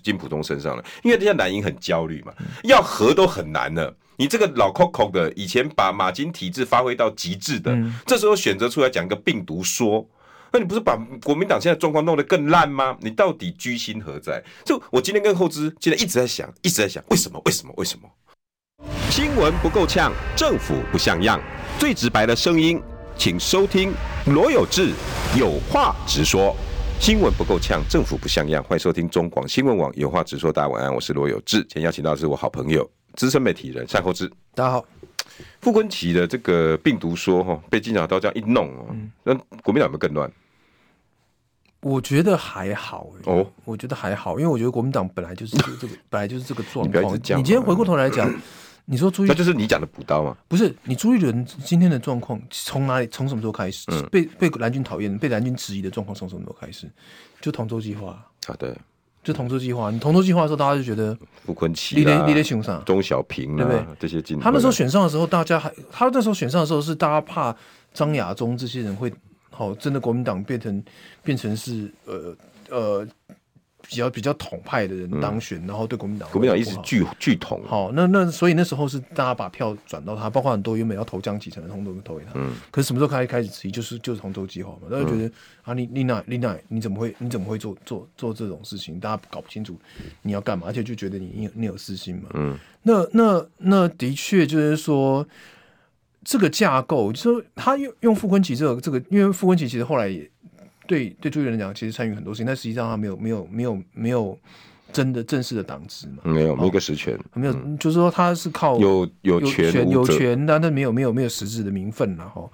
[0.00, 2.32] 金普东身上了，因为这些蓝营很焦虑嘛，
[2.64, 3.94] 要和都很难了。
[4.16, 7.76] 你这个老 Coco 的，以前把马金体制发挥到极致的，
[8.06, 10.06] 这时候选择出来讲个病毒说，
[10.52, 12.96] 那你不是把国民党现在状况弄得更烂吗？
[13.00, 14.40] 你到底居心何在？
[14.64, 17.40] 就我今天跟后知现在一直在想，一直在想，为什么？
[17.46, 17.72] 为什么？
[17.78, 18.08] 为什么？
[19.10, 21.40] 新闻不够呛，政府不像样，
[21.78, 22.80] 最直白的声音，
[23.16, 23.92] 请收听
[24.26, 24.90] 罗有志
[25.36, 26.54] 有话直说。
[27.02, 28.62] 新闻不够呛，政府不像样。
[28.62, 30.52] 欢迎收听中广新闻网，有话直说。
[30.52, 31.58] 大家晚安，我是罗有志。
[31.62, 34.30] 今天邀请到的是我好朋友资深媒体人单厚志。
[34.54, 34.84] 大家好。
[35.60, 38.86] 傅昆奇的这个病毒说哈，被金小刀这样一弄哦，
[39.24, 40.30] 那、嗯、国民党有没有更乱？
[41.80, 47.14] 我觉得还好哦，我觉得还好，因为我觉得国民党本来就是这个，本来就是这个状况。
[47.14, 48.32] 你今天回过头来讲。
[48.92, 50.36] 你说朱一，那就是你讲的补刀吗？
[50.48, 53.06] 不是，你朱一伦今天的状况从哪里？
[53.06, 53.86] 从什么时候开始？
[53.90, 56.86] 嗯、被被蓝军讨厌、被蓝军质疑的状况从什么时候开始？
[57.40, 58.76] 就同舟计划啊，对，
[59.24, 59.90] 就同舟计划。
[59.90, 63.82] 你同舟计划的时候，大家就觉得傅昆萁、你得你得选上钟小平，对不对？
[63.98, 67.56] 这些进他那时候选上的时候，大家还他那时候选上的时候是大家怕
[67.94, 69.10] 张亚中这些人会
[69.48, 70.84] 好，真的国民党变成
[71.22, 72.36] 变成是呃
[72.68, 73.08] 呃。
[73.92, 77.60] 比较比较统派的人当选，嗯、然后对国民党，国民党一直拒拒统。
[77.66, 82.30] 好，那那所以那时候是大家把票转到他，包括很多原本要投江启程的，通通都投给他。
[82.34, 82.52] 嗯。
[82.70, 83.70] 可是什么时候开始开始质疑？
[83.70, 85.32] 就是就是同舟计划嘛，大家觉得、嗯、
[85.64, 88.98] 啊，你丽娜丽娜你怎么会你怎么会做做做这种事情？
[88.98, 89.78] 大家搞不清楚
[90.22, 92.30] 你要干嘛，而且就觉得你你有你有私心嘛。
[92.32, 92.58] 嗯。
[92.82, 95.26] 那那那的确就是说
[96.24, 100.28] 这个架构，就是、说他用用傅昆萁这个这个，因为傅昆萁其实后来也。
[100.92, 104.38] 对对，朱立伦来讲，其实参与很多事情，但实际上他没有没有没有没有
[104.92, 112.48] 真的正式的党职嘛，没有没个实权，没有，就是说他是靠有有权有权，但但没有没有没有实质的名分了哈。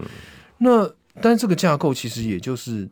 [0.58, 0.88] 那
[1.20, 2.88] 但是这个架构其实也就是。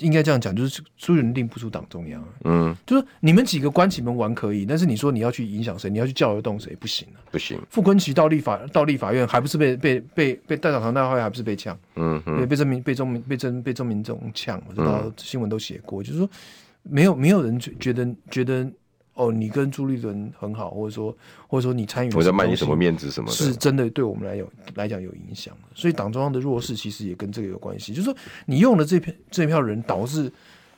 [0.00, 2.24] 应该这样讲，就是朱立伦定不出党中央。
[2.44, 7.58] 嗯，就是你们几个关起门玩可以，但是你说你要去影响谁，你要去教育动谁，不行啊，不行。
[7.70, 11.78] 傅昆奇到立法到立法院，还不是被被被被代表堂大会，还不是被呛？
[11.96, 16.28] 嗯嗯，被被证明被中被证被证明这种呛，我知道新闻都写过，就是说
[16.82, 18.70] 没有没有人觉得觉得。
[19.20, 21.14] 哦，你跟朱立伦很好，或者说，
[21.46, 25.54] 或者说你参与，我在卖你什么面子什么的，是真的对我们来有来讲有影响。
[25.74, 30.32] 所以党中央的弱势其实也跟这个有关系，就是说你用了这票这票人，导致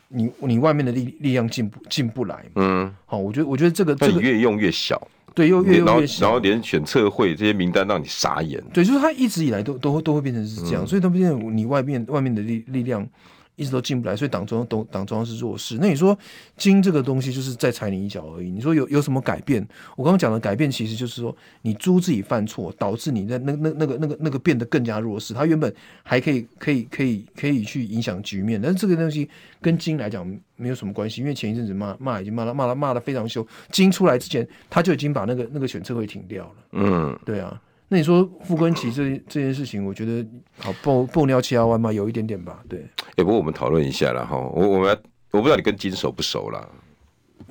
[0.08, 2.44] 你你外面的力力量进不进不来。
[2.56, 5.00] 嗯，好，我觉得我觉得这个这个越用越小，
[5.36, 8.60] 对，又越用越小，然后连选测会这些名单让你傻眼。
[8.72, 13.08] 对，就是他一直以来都都会都会变成是这样，嗯、所以他变成你外面外面的力力量。
[13.56, 15.76] 一直都进不来，所以党中央党党中央是弱势。
[15.80, 16.18] 那你说
[16.56, 18.50] 金这个东西就是在踩你一脚而已。
[18.50, 19.66] 你说有有什么改变？
[19.96, 25.34] 我刚刚讲的改变其实就是说，你朱自己犯错，导致你在那那那个那个那个变得更加弱势。
[25.34, 29.28] 他原本还可以可以可以可以去影响局面，但是这个东西
[29.60, 33.46] 跟金来讲没有什么关系，因为前一阵子骂骂已经骂了骂了骂了非常凶。
[33.70, 36.54] 金出来之前，他就已经把那个那个选策会停掉了。
[36.72, 37.60] 嗯，对啊。
[37.92, 40.26] 那你说傅崐萁这这件事情，我觉得
[40.56, 42.78] 好爆爆尿七幺弯嘛，有一点点吧，对。
[42.78, 44.96] 哎、欸，不过我们讨论一下了哈，我我们要
[45.30, 46.66] 我不知道你跟金手不熟啦，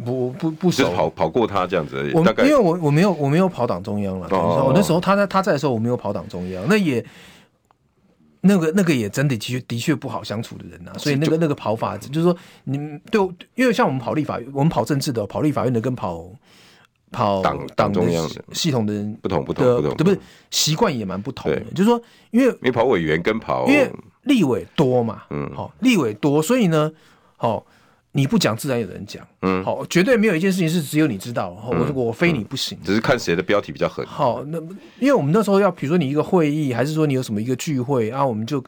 [0.04, 2.14] 不不不熟，跑跑过他这样子而已。
[2.14, 7.06] 我大概因为我我没有我没有跑党中央了，哦、我那时候他在他在的时候我没有跑党中央，那也
[8.42, 12.80] 那个那个也真的其实的确不好相处的人呐、啊，所以那个那个跑法就是说，你
[13.12, 13.22] 对，
[13.54, 16.28] 因为像我们跑立法院，我们跑政治的，跑立法院的跟跑
[17.12, 20.17] 跑党党中央的系统的人不同不同不同，对不对？
[20.50, 23.91] 习惯也蛮不同的，就是说，因为因为跑委员跟跑，因为
[24.24, 26.91] 立委多嘛，嗯，好，立委多，所以呢，
[27.38, 27.65] 好。
[28.13, 29.26] 你不讲，自然有人讲。
[29.41, 31.52] 嗯，好，绝对没有一件事情是只有你知道。
[31.65, 32.84] 我、嗯、我非你不行、嗯。
[32.84, 34.06] 只是看谁的标题比较狠。
[34.06, 34.60] 好，那
[35.00, 38.62] 因为我们那时候要，比如说你一个会议，还是说你有什么一个聚会啊，我们就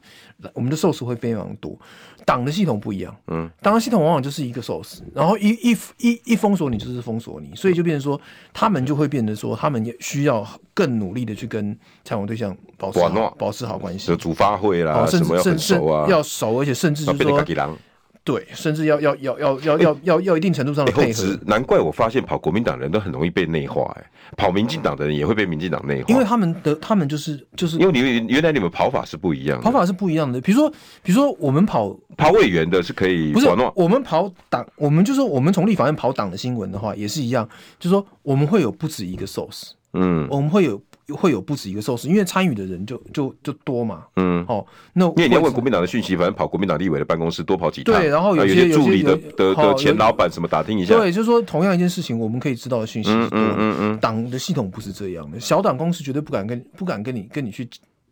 [0.54, 1.78] 我们的 source 会非常多。
[2.26, 3.16] 党的系统不一样。
[3.28, 8.20] 嗯，党的系统往往就是一个 source，然后一一一一封锁你就是封锁你，所以就变成说，
[8.54, 14.08] 他们就会变得说，他们也需要更努力的去跟采访对象保持好保持好关系。
[14.08, 15.74] 就主发会啦，甚至甚至
[16.10, 17.78] 要熟，而且甚至就是说。
[18.26, 21.38] 对，甚至要要要要要要要要一定程度上的配合。
[21.46, 24.06] 难怪我发现跑国民党人都很容易被内化，哎，
[24.38, 30.40] 跑民进党的人也会被民进党内化，因为他们的他们就是就是因为你们原来你们跑法是不一样的，跑法是不一样的。
[30.42, 30.70] 比如说
[31.02, 37.48] 比如说我们跑跑委员的是可以，不是我们跑党，我们就是我们从立法院跑党的新闻的话也是一样，
[37.80, 40.82] 就是说我们会有不止一个 source，嗯，我们会有。
[41.10, 44.04] 会有不止一个 source，因为参与的人就就就多嘛。
[44.16, 47.96] 嗯，哦，那因为你要问国民党的讯息，反正跑国民党立委的办公室多跑几趟。
[47.96, 50.96] 对，然后有些助理的的的前老板什么打听一下。
[50.96, 53.40] 对，就是说同样一件事情，我们可以知道的讯息是多。
[53.40, 54.00] 嗯嗯嗯。
[54.00, 57.68] 党的系统不是这样的，小党公司绝对不敢跟不敢跟你跟你去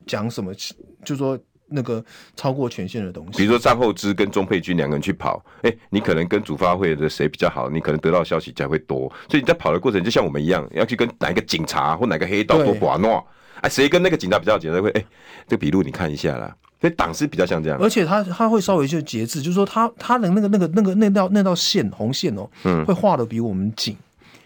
[0.06, 0.54] 讲什么，
[1.06, 1.38] 就是说。
[1.72, 2.04] 那个
[2.36, 9.12] 超过权限的东西，比如说张厚之跟钟佩君两个人去跑，哎、欸，你可能跟主发会的谁比较好，你可能得到消息才会多。
[9.30, 13.26] 所以你在跑的过程，就像我们一样，要去跟哪一个警察或哪个黑道做寡诺，
[13.62, 15.06] 哎，谁跟那个警察比较紧，会哎，
[15.48, 16.56] 这个笔录你看一下啦。
[16.80, 23.96] 所以党是比较像这样，而且他他会稍微就节制，就是说他他的那个那个那个那道那道线红线哦，嗯，会画的比我们紧，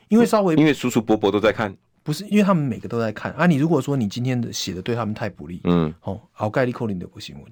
[0.09, 1.75] 因为稍微因为叔叔伯伯都在看。
[2.05, 3.47] 不是，因为他们每个都在看啊。
[3.47, 7.43] 你如果说你今天的写的对他们太不利，嗯，哦，好概率扣零的不新闻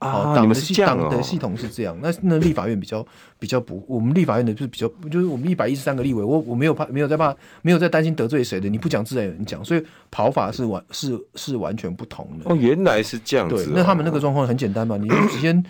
[0.00, 0.34] 啊。
[0.34, 3.06] 党的系党的系统是这样，那那立法院比较
[3.38, 8.68] 比较不，我们立法院的就是比较，就是我们一百一十三个立委，我我没有怕，没有在怕，没有在担心得罪谁的。
[8.68, 12.50] 你不讲，自然有人讲，所以跑法是完是是完全不同的。
[12.50, 13.64] 哦，原来是这样子，哦。
[13.64, 15.64] 对，那他们那个状况很简单嘛，你首先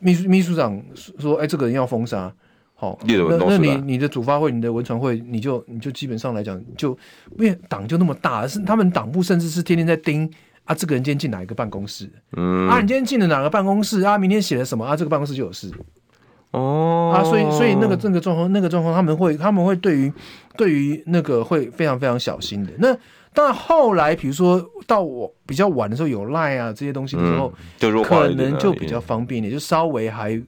[0.00, 2.34] 秘书秘书长说，哎，这个人要封杀。
[2.80, 6.96] 好，那那你你的主发会，你的文传会，你就你就基本上来讲，就
[7.36, 10.26] 因为党就那么大，是他们党部甚至是天天在盯
[10.64, 14.16] 啊，这个人今天进哪一个办公室，嗯，啊，你今天进了哪个办公室啊？
[14.16, 14.96] 明天写了什么啊？
[14.96, 15.70] 这个办公室就有事，
[16.52, 20.10] 哦，啊，所以所以那个这个状况，那个状况，他们会他们会对于
[20.56, 22.72] 对于那个会非常非常小心的。
[22.78, 22.96] 那
[23.34, 30.40] 但后来，比如说到我比较晚的时候有赖啊这些东西的时候，就可能就比较方便一点，就稍微还。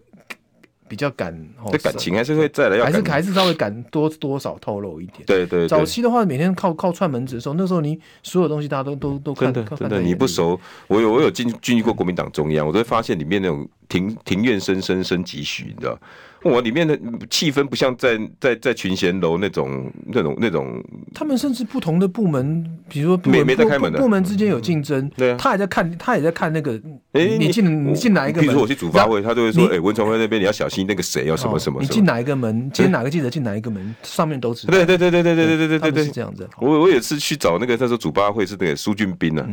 [0.92, 1.34] 比较敢，
[1.70, 5.24] 这感情还是会再来要，还是还是稍微敢多多少透露一点。
[5.26, 10.60] 对对，对，早期的话，每天靠靠串门子的时候，那时候你所有东西大家都都都看真的真的，你不熟。
[10.88, 15.98] 我有我有进进去过国民党中央，我都会发现里面那种庭庭院深深深几许，你知道。
[16.50, 16.98] 我里面的
[17.30, 20.82] 气氛不像在在在群贤楼那种那种那种，
[21.14, 26.80] 他们甚至不同的部门，比如说没没在开门的部门之间有竞争，对啊，他也在看，他也在看那个，
[27.12, 28.42] 哎，你进你进哪一个门？
[28.42, 31.80] 比如说我去主发会，他就会说，哎，文传会那边你要小心那个谁要什么什么。
[31.80, 32.70] 你进哪一个门？
[32.72, 33.94] 今天哪个记者进哪一个门？
[34.02, 34.72] 上面都知道。
[34.72, 36.48] 对对对对对对对对对对，是这样子。
[36.60, 39.46] 我我有次去找那个他说主发会是那个苏俊斌呢，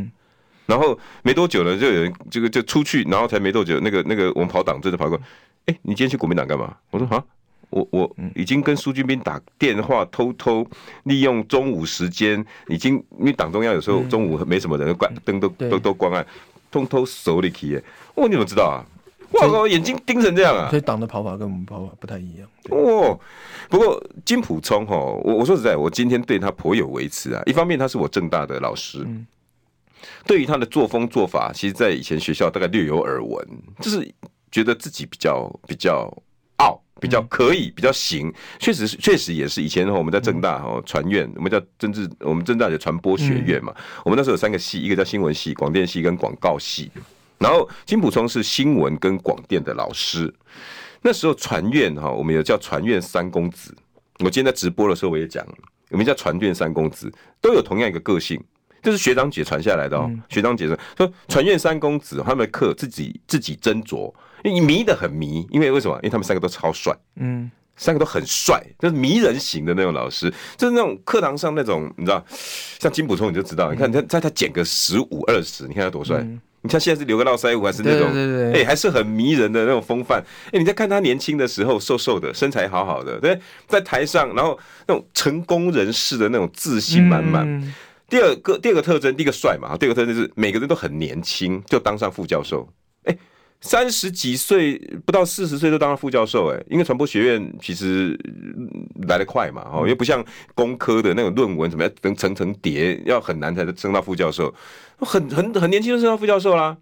[0.65, 5.19] 然后没多久呢，就有人这个就出去，然后才没多久，那个那个我们跑党真的跑过，
[5.69, 6.75] 哎，你今天去国民党干嘛？
[6.91, 7.23] 我说啊。
[7.71, 10.65] 我我已经跟苏俊斌打电话，偷偷
[11.03, 16.25] 利用中午时间，已经因为党中央有时候中午没什么人，关灯都都都关暗，
[16.71, 17.79] 偷偷搜了起。
[18.15, 18.81] 哦，你怎么知道啊？
[19.33, 20.67] 哇，我眼睛盯成这样啊！
[20.71, 22.47] 所以党的跑法跟我们跑法不太一样。
[22.71, 23.19] 哦，
[23.69, 27.43] 不过金普聪哈，我我说实在，我今天对他颇有微词啊。
[27.45, 29.05] 一方面他是我正大的老师，
[30.25, 33.47] 对于他的作风做法，其实在以前学校大概略有耳闻，
[33.79, 34.11] 就是
[34.51, 36.11] 觉得自己比较比较
[36.57, 36.81] 傲。
[37.01, 39.61] 比较可以，比较行，确实是，确实也是。
[39.61, 43.73] 以前我们在正大哦传院，我们叫政治，我们政大的传播学院嘛。
[44.03, 46.91] 我们那时候有三个系，一个叫新闻系、广电系跟广告系。
[47.37, 50.33] 然后金普聪是新闻跟广电的老师。
[51.01, 53.73] 那时候传院哈，我们有叫传院三公子。
[54.17, 55.47] 我今天在直播的时候我也讲，
[55.91, 57.09] 我们叫传院三公子，
[57.39, 58.37] 都有同样一个个性，
[58.83, 60.11] 这是学长姐传下来的哦。
[60.27, 64.13] 学长姐说说传院三公子，他们的课自己自己斟酌。
[64.43, 65.95] 你迷得很迷，因为为什么？
[65.97, 72.23] 因为他们三个都超帅，嗯，三个都很帅，就是迷人型的那种老师，就是那种课堂上那种，你知道，
[72.79, 80.23] 像金溥聪你就知道，你看他在他减个十五二十，你看他多帅，嗯、你看现在是留个络腮胡，还是那种，对对对，哎，还是很迷人的那种风范。
[80.51, 87.45] 哎，你在看他年轻的时候，瘦瘦的，身材好好的，对，在台上，然后那种成功人士的那种自信满满。
[87.45, 87.73] 嗯。
[88.09, 92.67] 第二个第二个特征，第一个帅嘛，第二个特征是每个人都很年轻就当上副教授，
[93.03, 93.19] 哎、欸，
[93.61, 98.17] 三十几岁不到四十岁就当了副教授，哎，因为传播学院其实
[99.07, 100.23] 来得快嘛，哦，又不像
[100.55, 104.53] 工科的那种论文怎么样能层层叠，要很难才能升到副教授，
[104.99, 106.77] 很很很年轻就升到副教授啦，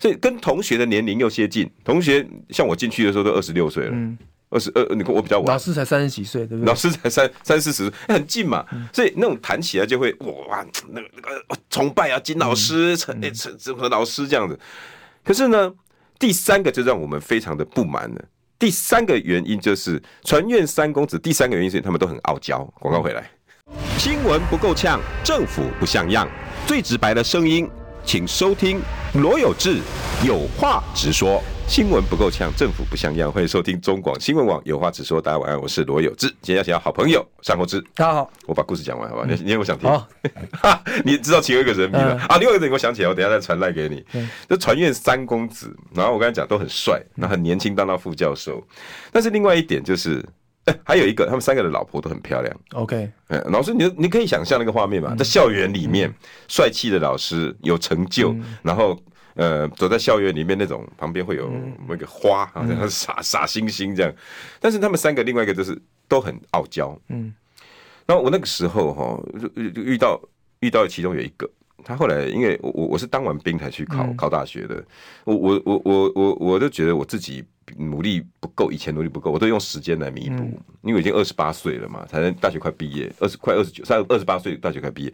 [0.00, 3.90] 所以跟同学的年龄又接近，同学像我进去的时候都二十六岁了。
[3.92, 4.16] 嗯
[4.50, 5.48] 二十二，你跟我比较晚。
[5.48, 6.68] 老师才三十几岁，对不对？
[6.68, 8.64] 老师才三三四十，很近嘛。
[8.72, 14.56] 嗯、所以那种谈起来就会哇，那个那个崇拜啊，金老师、陈陈陈何老师这样子。
[15.24, 15.72] 可是呢，
[16.24, 18.24] 第三个就让我们非常的不满了。
[18.58, 21.18] 第三个原因就是传院三公子。
[21.18, 22.64] 第三个原因是他们都很傲娇。
[22.80, 23.30] 广告回来，
[23.98, 26.26] 新闻不够呛，政府不像样，
[26.66, 27.68] 最直白的声音，
[28.06, 28.80] 请收听
[29.14, 29.78] 罗有志
[30.26, 31.40] 有话直说。
[31.68, 33.30] 新闻不够呛，政府不像样。
[33.30, 35.22] 欢迎收听中广新闻网，有话直说。
[35.22, 36.26] 大家晚安，我是罗有志。
[36.42, 37.80] 今天要请到好朋友尚国志。
[37.94, 39.24] 大家好，我把故事讲完，好吧？
[39.26, 39.88] 你你有没有想听？
[39.88, 40.08] 好
[41.06, 42.38] 你知道其中一个人名了、嗯、啊？
[42.38, 44.04] 另外一个人，我想起来，我等下再传赖给你。
[44.48, 48.60] 这传院三公子，然后我刚才讲都很帅，那很年轻当到副教授。
[49.12, 50.22] 但是另外一点就是，
[50.64, 52.56] 哎，还有一个，他们三个的老婆都很漂亮。
[52.72, 55.14] OK，哎，老师，你你可以想象那个画面嘛？
[55.14, 56.12] 在校园里面，
[56.48, 58.98] 帅气的老师有成就，然后。
[59.36, 61.50] 呃，走在校园里面那种，旁边会有
[61.88, 64.14] 那个花，好像傻傻星星这样。
[64.60, 66.96] 但是他们三个，另外一个就是都很傲娇。
[67.08, 67.34] 嗯，
[68.06, 70.20] 然后我那个时候哈，就就遇到
[70.60, 71.50] 遇到其中有一个，
[71.82, 74.80] 他后来因为我我我是当完兵才去考考大学的，
[75.24, 77.44] 我我我我我我就觉得我自己
[77.76, 80.42] 努力不够，以前努力不够，我都用时间来弥补，
[80.82, 85.12] 因为已经二十八岁了嘛，才能大学快毕业，二十快二十九，三二十八岁大学快毕业。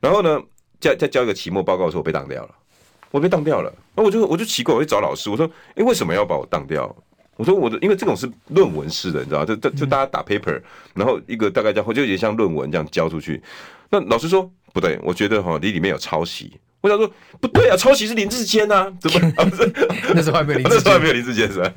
[0.00, 0.40] 然后呢，
[0.80, 2.54] 再再交一个期末报告的时候，我被当掉了。
[3.10, 6.96] 我被当掉了，那我就我就奇怪，我就找老师，我说，哎、欸，为什么要把我当掉？
[7.36, 10.58] 我说我的，因为这种是论文式的，你知道，就就就大家打 paper，
[10.94, 13.42] 然后一个大概叫，就有点像论文这样交出去。
[13.90, 16.58] 那老师说不对，我觉得哈，你里面有抄袭。
[16.82, 19.32] 我想说不对啊，抄袭是林志坚呐，怎么？
[19.38, 19.72] 啊、不是，
[20.14, 21.72] 那时候还没有林， 那时候还没有林志坚是吧？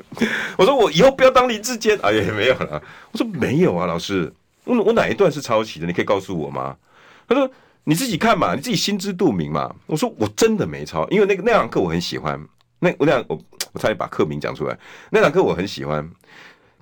[0.58, 2.82] 我说我以后不要当林志坚，哎呀，也没有了。
[3.14, 4.34] 我说没有啊，老师，
[4.66, 5.88] 我我哪一段是抄袭的？
[5.88, 6.76] 你可以告诉我吗？
[7.28, 7.50] 他说。
[7.88, 9.72] 你自己看嘛，你自己心知肚明嘛。
[9.86, 12.44] 我说我真的没抄，因为那个那堂课我很喜欢。
[12.80, 13.40] 那我那我
[13.74, 14.76] 我差点把课名讲出来。
[15.12, 16.10] 那堂课我很喜欢，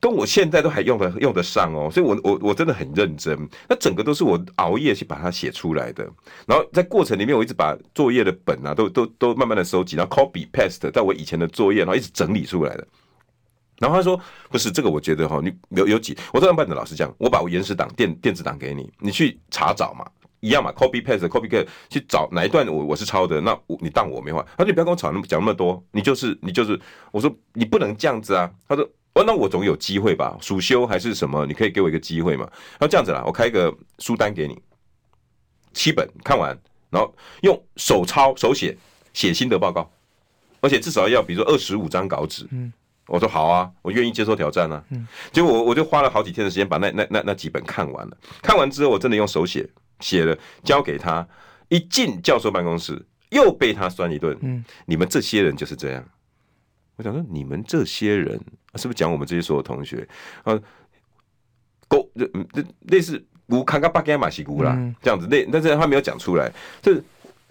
[0.03, 1.89] 跟我现在都还用得用得上哦。
[1.89, 3.49] 所以我我我真的很认真。
[3.69, 6.03] 那整个都是我熬夜去把它写出来的。
[6.45, 12.85] 然后在过程里面，我一直把作业的本啊都都都慢慢的收集，然后 copy paste 在我以前的作业，然后一直整理出来的。
[13.79, 20.05] 然后他说不是这个，我觉得哈，你有有几，我这样办的老师讲，我把我原始档电电子档给你，你去查找嘛。
[20.41, 26.77] 一样嘛，copy paste，copy paste 去找哪一段我我是抄的，那我你当我没话，他说你不要跟我吵那么讲那么多，你就是你就是，
[27.13, 34.61] 我说你不能这样子啊，他说哦那我总有机会吧，暑休还是什么，你可以给我一个机会嘛，然后这样子啦，我开一个书单给你，
[35.73, 36.57] 七本看完，
[36.89, 38.77] 然后用手抄手写
[39.13, 39.89] 写心得报告，
[40.61, 42.71] 而且至少要比如说二十五张稿纸，嗯，
[43.07, 49.69] 我说好啊，我愿意接受挑战啊，嗯，结果我我就花了好几天的时间把那那那那几本看完了，看完之后我真的用手写。
[49.99, 51.25] 写了交给他，
[51.69, 54.37] 一进教授办公室又被他酸一顿。
[54.41, 56.05] 嗯，你们这些人就是这样。
[56.97, 58.37] 我想说，你们这些人
[58.75, 60.07] 是不是讲我们这些所有同学
[60.43, 60.59] 啊？
[61.87, 65.27] 勾这这类似古看看巴盖马西古啦，这样子。
[65.29, 66.51] 那但是他没有讲出来。
[66.81, 66.99] 这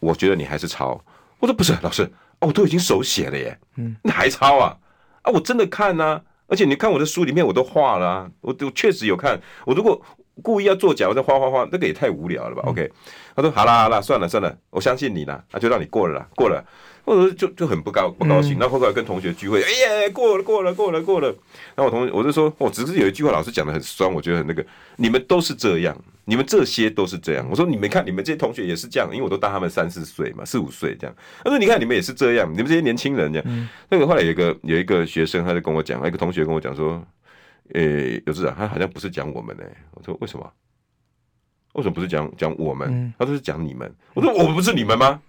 [0.00, 1.00] 我觉得你还是抄。
[1.38, 2.02] 我说不是，老师
[2.40, 3.56] 哦，我都已经手写了耶。
[3.76, 4.76] 嗯，你还抄啊？
[5.22, 9.40] 啊，我真的看呐、啊，而且你看我的书里面我都画了、啊，我都确实有看。
[9.64, 10.04] 我如果
[10.40, 12.90] 故意要作假，我在画画画，那个也太无聊了吧？OK，
[13.36, 16.64] 他说好啦好啦，算了算了，我相信你啦，那就让你过了啦，过了。
[17.04, 19.70] 或者就就很不高不高兴，然后后来跟同学聚会，哎
[20.06, 21.26] 呀，过了过了过了过了。
[21.74, 24.64] 然后我同学我就说，我只是有一句话，老师讲的很酸，我觉得很那个，
[24.98, 27.44] 你们都是这样，你们这些都是这样。
[27.50, 31.12] 我说你们看，你们这些同学也是这样，因为我都大他们三四岁嘛，四五岁这样。
[31.42, 33.68] 他说你看你们也是这样，你们这些年轻人这样。
[33.90, 37.04] 那个后来有一个有一个学生，他就跟我讲，一个同学跟我讲说，
[37.72, 39.64] 诶，有志啊，他好像不是讲我们呢。
[39.92, 40.52] 我说为什么？
[41.74, 43.12] 为什么不是讲讲我们？
[43.18, 43.90] 他说是讲你们。
[44.14, 45.20] 我说我们不是你们吗？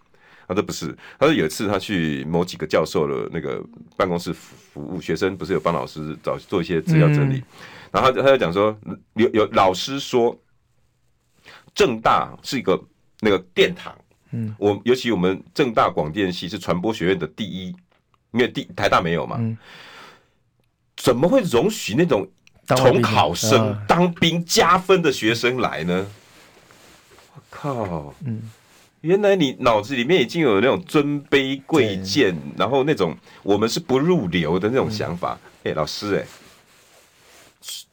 [0.45, 0.93] 他说不是。
[1.17, 3.63] 他说有一次他去某几个教授的那个
[3.95, 7.41] 办公室服务，学生不是有帮老师找做一些资料整理，
[7.91, 8.77] 然后他他就讲说
[9.13, 10.37] 有有老师说
[11.73, 12.77] 正大是一个
[13.21, 13.97] 那个殿堂，
[14.31, 17.67] 嗯，我尤其我们正大广电系是传播学院的第一，
[18.31, 19.39] 因为第台大没有嘛，
[20.97, 22.29] 怎么会容许那种
[22.67, 26.07] 重考生当兵加分的学生来呢？
[27.35, 28.41] 我靠，嗯，
[29.01, 35.37] 原来你脑子里面已经有那种尊卑贵贱，然后那种我们是不入流的那种想法。
[35.63, 36.25] 哎，老师，哎，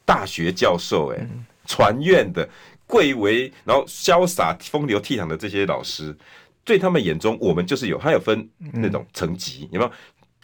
[0.05, 1.27] 大学教授，哎，
[1.65, 2.47] 传院的
[2.87, 6.15] 贵为，然后潇洒风流倜傥的这些老师，
[6.63, 9.91] 对他们眼中，我们就是有，他有分那种层级，有没有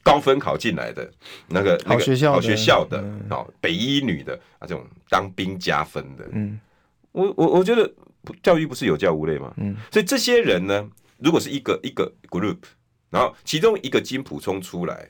[0.07, 1.11] 高分考进来的
[1.49, 6.23] 那个那个好学校好学校的，好北一女的啊，这种当兵加分的。
[6.31, 6.57] 嗯，
[7.11, 7.91] 我我我觉得
[8.41, 9.53] 教育不是有教无类吗？
[9.57, 12.59] 嗯，所以这些人呢，如果是一个一个 group，
[13.09, 15.09] 然后其中一个金普冲出来，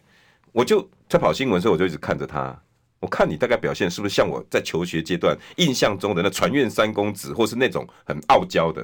[0.52, 2.60] 我就在跑新闻的时候，我就一直看着他。
[3.00, 8.84] 我看你大概表现是不是像我在求学阶段印象中的那传院三公子，或是那种很傲娇的，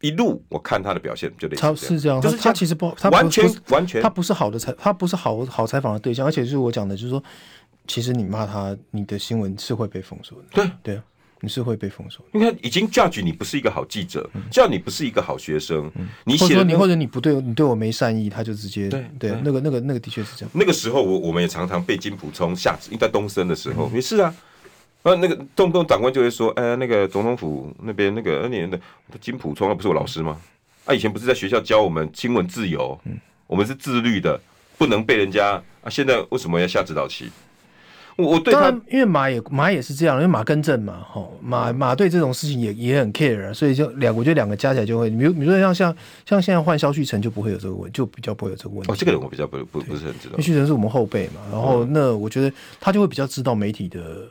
[0.00, 7.22] 一路我看他的表现就类似他是这样，就是他其实不，他完全完全，他不是好的采，他不是好好采访的对象，而且就是我讲的，就是说，
[7.86, 10.44] 其实你骂他，你的新闻是会被封锁的。
[10.52, 11.04] 对对啊。
[11.42, 15.90] 你是会被封锁，因为已经 judge 你不是一个好记者，叫你不是一个好学生。
[16.24, 20.50] 你或者你或者你不对，你对我没善意，他就直接对对那个那个那个的确是这样。
[20.52, 24.34] 那个时候我我们也常常被金普充吓，因为在东升的时候也是啊，
[25.02, 28.78] 那那个动不动长官就会说，哎，那个总统府那边那个那年的
[29.20, 30.38] 金普聪，那不是我老师吗？
[30.84, 32.98] 啊，以前不是在学校教我们新闻自由，
[33.46, 34.40] 我们是自律的，
[34.76, 37.30] 不能被人家啊，现在为什么要下指导棋？
[38.16, 45.96] 我对他，因为马也马也是这样，因为马更正嘛，吼马马对这种事情也也很 care，所以就两，我觉得两个加起来就会，比如比如说像像
[46.26, 48.92] 像现在换萧旭晨就不会有这个问，就比较不会有这个问题。
[48.92, 54.28] 哦，这个人我比较不不不是很知道，因为旭晨是我们后辈嘛，然后那我觉得他就会比较知道媒体的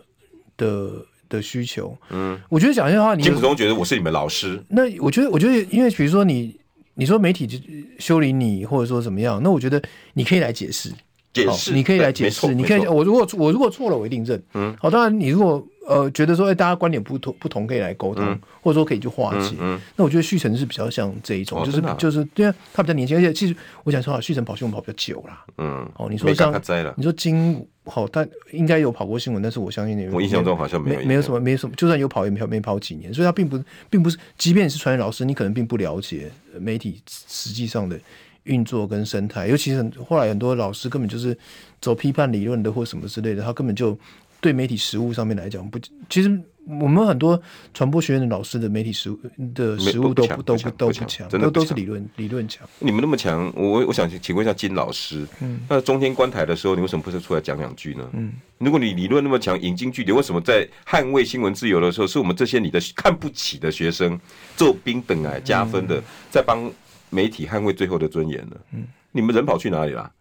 [0.60, 0.92] 的
[1.28, 1.98] 的需求。
[2.12, 6.56] 嗯，我觉得讲一些话，你金溥聪觉得我是你们老师，那我觉得我觉得因为比如说你
[6.94, 7.58] 你说媒体就
[7.98, 9.82] 修理你或者说怎么样，那我觉得
[10.14, 10.92] 你可以来解释。
[11.32, 14.42] 解释，你可以来解释，你可以，我如果我如果错了，我一定认。
[14.56, 18.24] 嗯，好，当然你如果呃觉得说，哎，大家观点不同不同，可以来沟通，
[18.62, 19.56] 或者说可以去化解。
[19.60, 25.34] 嗯，那我觉得旭晨是比较像这一种，就是就是，对啊他比较年轻，而且其实我想说啊，旭晨跑新闻跑比较久了。
[25.58, 26.54] 嗯，哦，你说像
[26.96, 33.60] 你说金好，他应该有跑过新闻，但是我相信你，我印象中好像没没有什么没什么，就算有跑也没跑没跑几年，所以他并不
[33.90, 38.00] 并不是，即便你是传媒老师，你可能并不了解媒体实际上的。
[38.44, 41.38] 运作跟生态，尤其是后来很多老师根本就是
[41.82, 43.96] 走批判理论的或什么之类的，他根本就
[44.42, 45.80] 对媒体实务上面来讲不，
[46.10, 47.42] 其实我们很多
[47.74, 49.20] 传播学院的老师的媒体实务
[49.54, 52.68] 的实务都不都不都不强，都都是理论理论强。
[52.80, 58.10] 你们那么强，我我想请问一下金老师，嗯，那中天观台的时候，你为什么不是出来讲两句呢？
[58.14, 64.20] 嗯，如果你理论那么强，引经据典，为什么在捍卫新闻自由的时候，是我们这些你的看不起的学生
[64.56, 66.72] 做兵等来加分的，在帮？
[67.12, 68.56] 媒体捍卫最后的尊严呢。
[68.72, 70.12] 嗯，你们人跑去哪里了？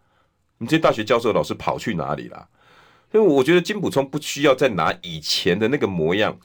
[0.56, 2.48] 你这些大学教授老师跑去哪里了？
[3.12, 6.36] 因为我觉得金普聪不需要再拿以前的那个模样。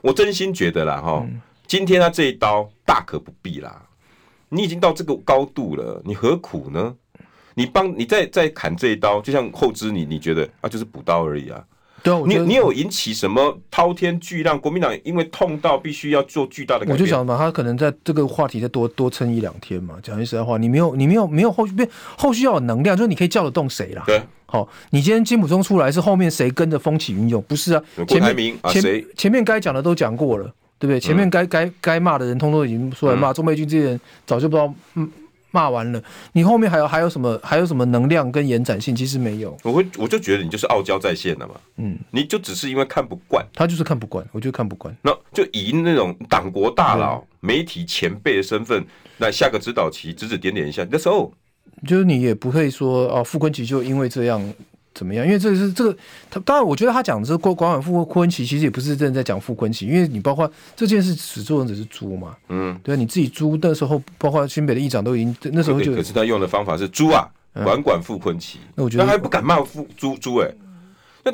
[0.00, 1.26] 我真心觉得啦，哈，
[1.66, 3.82] 今天他这一刀大可不必啦。
[4.48, 6.94] 你已经到这个高度了，你何苦呢？
[7.54, 11.62] 你帮你再再砍这一刀，就像后知你你觉得啊，就是补刀而已啊。
[12.02, 14.60] 对，你你有引起什么滔天巨浪？
[14.60, 16.94] 国民党因为痛到必须要做巨大的改变。
[16.94, 19.96] 我就想嘛，他可能在这个话题再多多撑一两天嘛。
[20.02, 21.72] 讲句实在话，你没有你没有没有后续，
[22.16, 24.02] 后续要有能量，就是你可以叫得动谁啦。
[24.06, 24.20] 对，
[24.52, 27.40] 好，你今天金普中出来是后面谁跟着风起云涌？
[27.48, 30.44] 不是啊，前面前前面该讲的都讲过了，
[30.78, 31.00] 对不对？
[31.00, 33.32] 前面该该该骂的人，通通已经出来骂。
[33.32, 35.10] 钟佩君这些人早就不知道嗯。
[35.54, 38.96] 骂完了，你后面还有还有什么还有什么能量跟延展性？
[38.96, 39.54] 其实没有。
[39.62, 41.54] 我会我就觉得你就是傲娇在线了嘛。
[41.76, 44.96] 嗯，你就只是因为看不惯，他就是看不惯，我就看不惯。
[45.02, 48.82] 那就以那种党国大佬、嗯、媒体前辈的身份
[49.18, 50.86] 来下个指导棋，指指点点一下。
[50.90, 51.30] 那时候
[51.86, 54.42] 就是你也不会说哦，傅昆萁就因为这样。
[54.94, 55.24] 怎么样？
[55.24, 55.96] 因为这是这个，
[56.30, 67.26] 他当然，我觉得他讲的是管管傅昆萁，其实也不是真的在讲傅昆萁，因为你包括这件事始作俑者是猪嘛，嗯，对，你自己猪那时候，包括新北的议长都已经那时候就，可是他用的方法是猪啊，
[67.64, 70.54] 管管傅昆萁，那我觉得他还不敢骂傅猪猪哎，
[71.24, 71.32] 那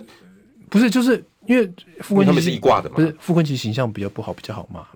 [0.68, 1.68] 不是就是因为
[1.99, 4.86] 傅昆萁他们是一挂的嘛，不是傅昆萁形象比较不好，比较好骂，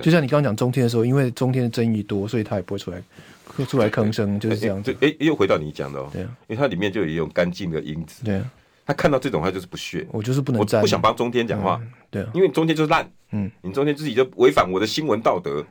[0.00, 3.02] 就像你刚刚讲中天的时候，因为中天的争议多，所以他也不会出来。
[3.64, 4.94] 出来吭声就是这样子。
[5.00, 6.10] 哎，又回到你讲的哦。
[6.12, 8.24] 对啊，因为它里面就有一种干净的因子。
[8.24, 8.50] 对啊，
[8.84, 10.06] 他看到这种，他就是不屑。
[10.10, 11.80] 我就是不能，我不想帮中天讲话。
[12.10, 13.10] 对啊，因为中天就是烂。
[13.32, 15.64] 嗯，你中天自己就违反我的新闻道德。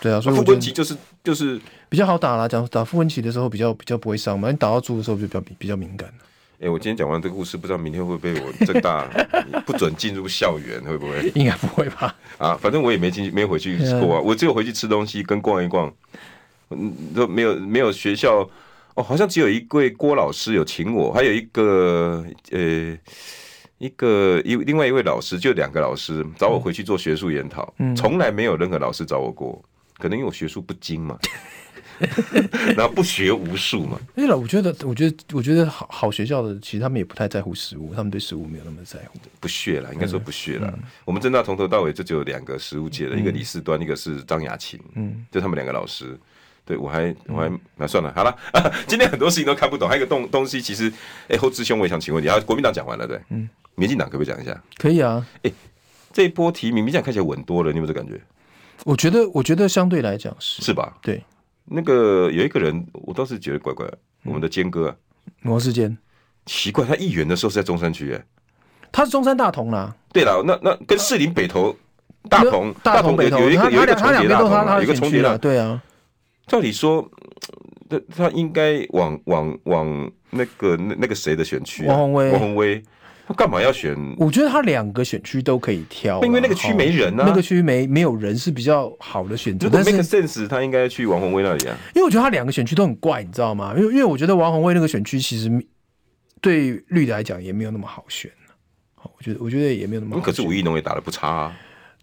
[0.00, 2.48] 对啊，所以傅文琪就是就是比较好打啦。
[2.48, 6.12] 讲打傅文琪的时候比较比较不会伤嘛，你打到猪的时候就比较比较敏感。
[6.60, 9.04] 哎，我今天讲完这个故事，不知道明天会不会被我政大
[9.66, 11.30] 不准进入校园，会不会？
[11.34, 12.14] 应该不会吧？
[12.38, 14.20] 啊，反正我也没进，没回去过啊。
[14.20, 15.92] 我只有回去吃东西跟逛一逛。
[16.78, 18.48] 嗯，都没有没有学校
[18.94, 22.96] 哦，好像只有一位郭老师有请我，还有一个呃
[23.78, 29.62] 一个一另外一位老师，就两个老师找我回去做学术研讨，从来没有任何老师找我过，
[29.98, 31.18] 可能因为我学术不精嘛。
[32.76, 33.96] 然后不学无术嘛。
[34.16, 39.20] 因为我觉得，我觉得，我觉得好好学校的，其实他们也不太在乎食物，他们对食物没有那么在乎。
[39.38, 40.72] 不屑了，应该说不屑了。
[40.76, 46.18] 嗯、我们政大从头到尾就只有两个食物界的，嗯、一个李四端，一个是张雅琴，嗯，就他们两个老师。
[46.72, 50.90] 对我还我还那、算了，好了、啊， 今天很多事情都看不懂，还有一个东东西，其实，
[51.28, 54.58] 哎，侯志兄，我也想请问你，啊，国民党讲完了对，嗯，民进党可不可以讲一下？
[54.78, 55.52] 可以啊，哎，
[56.12, 58.18] 这一波提名，民进党看起来稳多了，你有没有这感觉？
[58.84, 60.62] 我觉得，我觉得相对来讲是。
[60.62, 60.96] 是吧？
[61.02, 61.22] 对，
[61.66, 63.86] 那个有一个人，我倒是觉得怪怪，
[64.24, 64.96] 我们的坚哥、啊，
[65.42, 65.94] 王世坚，
[66.46, 68.24] 奇怪，他议员的时候是在中山区，哎，
[68.90, 71.76] 他是中山大同啦，对了，那那跟士林北投
[72.30, 75.82] 大同大同北投有一个有一个重叠大同，有一个重叠了，对啊。
[76.46, 77.08] 照理说，
[77.88, 81.88] 他他应该往往往那个那那个谁的选区、啊？
[81.88, 82.82] 王宏威，王宏威，
[83.26, 83.96] 他干嘛要选？
[84.18, 89.68] 我觉得他两个选区都可以挑，因为那个区没人啊，那个区没没有人是比较好的选择。
[89.72, 91.76] 但是 make sense，他应该去王宏威那里啊。
[91.94, 93.72] 因为我觉得他两个选区都很怪，你知道吗？
[93.76, 95.50] 因为因为我觉得王宏威那个选区其实
[96.40, 98.30] 对绿的来讲也没有那么好选。
[98.94, 100.24] 好，我觉得我觉得也没有那么好选。
[100.24, 101.56] 可是吴怡农也打的不差啊。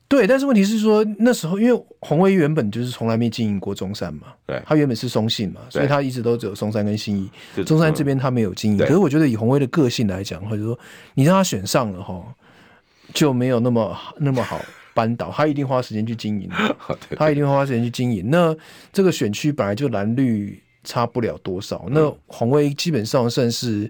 [0.10, 7.30] 对，但是问题是说那时候，因为鸿威原本就是从来没经营过中山嘛，对，他原本是松信嘛，所以他一直都只有松山跟信义，
[7.64, 8.80] 中山这边他没有经营。
[8.80, 10.78] 可是我觉得以鸿威的个性来讲，或者说
[11.14, 12.26] 你让他选上了哈，
[13.14, 14.60] 就没有那么那么好
[14.96, 16.50] 扳倒，他一定花时间去经营，
[17.16, 18.32] 他一定花时间去经营。
[18.32, 18.56] 那
[18.92, 23.88] 这个选区本来就蓝绿差不了多少，那鸿威基本上算是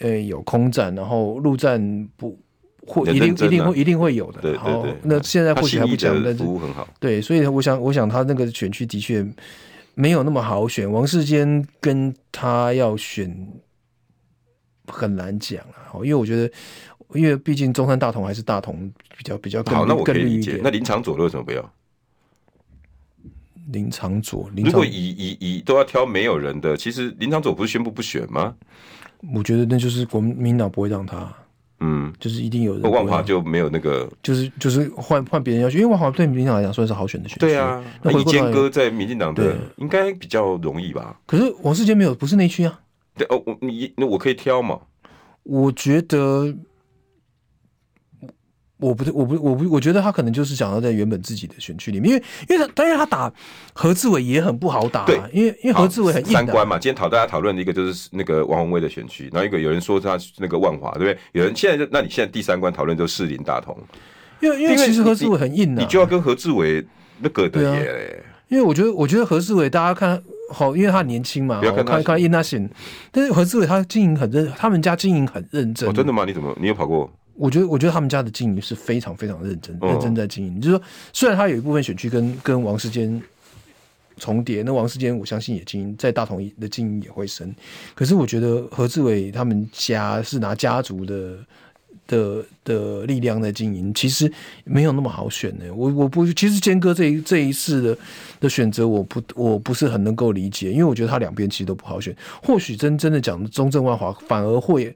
[0.00, 2.36] 呃有空战，然后陆战不。
[2.86, 4.40] 会一定一定会一定会有的。
[4.40, 4.96] 对对对。
[5.02, 6.88] 那现在或许还不讲，但是服务很好。
[6.98, 9.24] 对，所以我想，我想他那个选区的确
[9.94, 10.90] 没有那么好选。
[10.90, 13.48] 王世坚跟他要选
[14.86, 16.52] 很难讲啊，因为我觉得，
[17.14, 19.84] 因为毕竟中山大同还是大同比较比较更好。
[19.84, 20.60] 那我可以理解。
[20.62, 21.72] 那林长佐为什么不要？
[23.72, 28.56] 林长佐，如果以以以都要挑没有人的，其实林长佐不是宣布不选吗？
[29.32, 31.32] 我觉得那就是国民党不会让他。
[31.80, 32.90] 嗯，就是一定有人。
[32.90, 37.40] 万华就没有那个，就是就是换换别人要去，因为万华对民进党来讲算是好选的选区。
[37.40, 41.18] 对啊，那易坚哥在民进党的应该比较容易吧？
[41.26, 42.80] 可是王世坚没有，不是内区啊。
[43.16, 44.78] 对哦，我你那我可以挑嘛？
[45.42, 46.54] 我觉得。
[48.80, 53.32] 我不，我不，我不，我觉得他可能就是想要在原本自己的选区里面，因为，因为他，当然他打
[53.72, 56.32] 何志伟也很不好打，对，因为，因为何志伟很硬。
[56.32, 61.18] 三关嘛，今天讨大家讨论的一个就是那个王宏威的选区，然后一个有人说他那个万华，对不对？
[61.32, 63.76] 有人现在就，那你现在第三关讨论就是士林大同，
[64.40, 66.84] 因为因为其实何志伟很硬的，你就要跟何志伟
[67.20, 68.24] 那个的耶。
[68.48, 70.20] 因为我觉得，我觉得何志伟大家看
[70.52, 72.68] 好，因为他年轻嘛，看看看 Inasin，
[73.12, 75.88] 但是何志伟他经营很认，他们家经营很认真。
[75.88, 76.24] 哦，真的吗？
[76.24, 77.08] 你怎么你有跑过？
[77.40, 80.60] 我觉得，我觉得他们家的经营是非常非常认真，认真在经营。
[80.60, 83.20] 就是说，虽然他有一部分选区跟跟王世坚
[84.18, 87.50] 重叠，那王世坚我相信也经营在大同的经营也会深。
[87.94, 91.38] 可是我觉得何志伟他们家是拿家族的
[92.06, 94.30] 的的力量在经营，其实
[94.64, 95.64] 没有那么好选呢。
[95.74, 97.98] 我我不，其实坚哥这一这一次的
[98.40, 102.14] 的选择，我不我不是很能够理解，因为我觉得他两边其实都不好选。
[102.42, 104.94] 或许真真的讲中正万华反而会。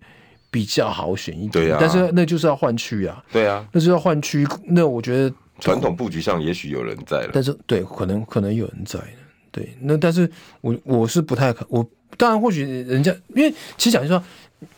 [0.54, 4.46] 比较好选一点，对啊，但是那就是要换区啊，对啊，那就是要换区。
[4.68, 9.00] 那我觉得传统布局上也许有人在了，但是对，可能可能有人在，
[9.50, 9.76] 对。
[9.80, 10.30] 那但是
[10.60, 11.84] 我我是不太可，我
[12.16, 14.22] 当然或许人家，因为其实讲就是说，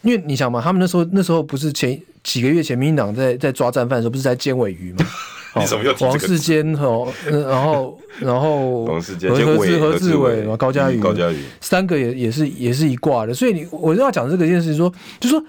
[0.01, 5.05] 因为你想嘛，他们那时候那时候不是前几个月前，民进党在 在抓战犯的时候，不是在监尾鱼吗？
[5.61, 15.43] 你怎么又提这个王世坚和然后 然后王世坚、何志何志伟、高嘉瑜、高嘉瑜三个也也是也是一挂的，所以你我就要讲这个件事情说，就说。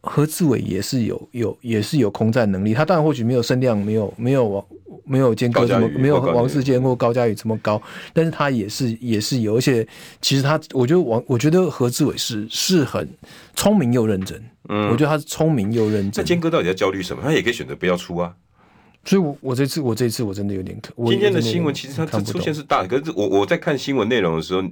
[0.00, 4.64] 何志伟也是有有也是有空战能力，他当然或许没有声量，没有没有王
[5.04, 7.80] 没有坚哥这么没有王世坚或高嘉宇这么高，
[8.12, 9.86] 但是他也是也是有，而且
[10.20, 13.08] 其实他我觉得王我觉得何志伟是是很
[13.54, 16.22] 聪明又认真，嗯，我觉得他是聪明又认真。
[16.22, 17.22] 那坚哥到底在焦虑什么？
[17.22, 18.34] 他也可以选择不要出啊。
[19.04, 20.92] 所以我，我我这次我这次我真的有点可。
[21.08, 24.62] 今天的新闻其实他出现是大的，可是我我在看新闻内容的时候，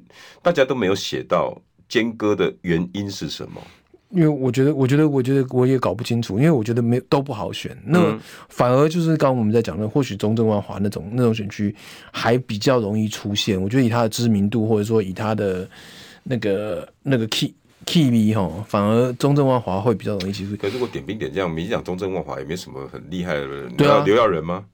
[0.42, 3.60] 大家都没有写到坚哥的原因是什么。
[4.10, 7.76] 因为我觉得，我觉得，我觉得我也搞不清楚，因为我觉得没都不好选。
[7.84, 8.16] 那
[8.48, 11.74] 反而就是刚刚我们在讲的，或许中正万华那种那种选区
[12.12, 13.60] 还比较容易出现。
[13.60, 15.68] 我觉得以他的知名度，或者说以他的
[16.22, 17.52] 那个那个 key
[17.86, 20.56] key 力哈，反而中正万华会比较容易其实。
[20.56, 24.64] 可是我点兵点将，民进党中正万华也没什么很厉害的人，对啊，刘耀仁吗？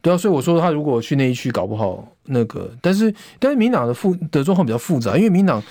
[0.00, 5.62] 对啊，所以我说他如果去那一区搞不好那个，但是但是民党的复的状况比较复杂，因为民党。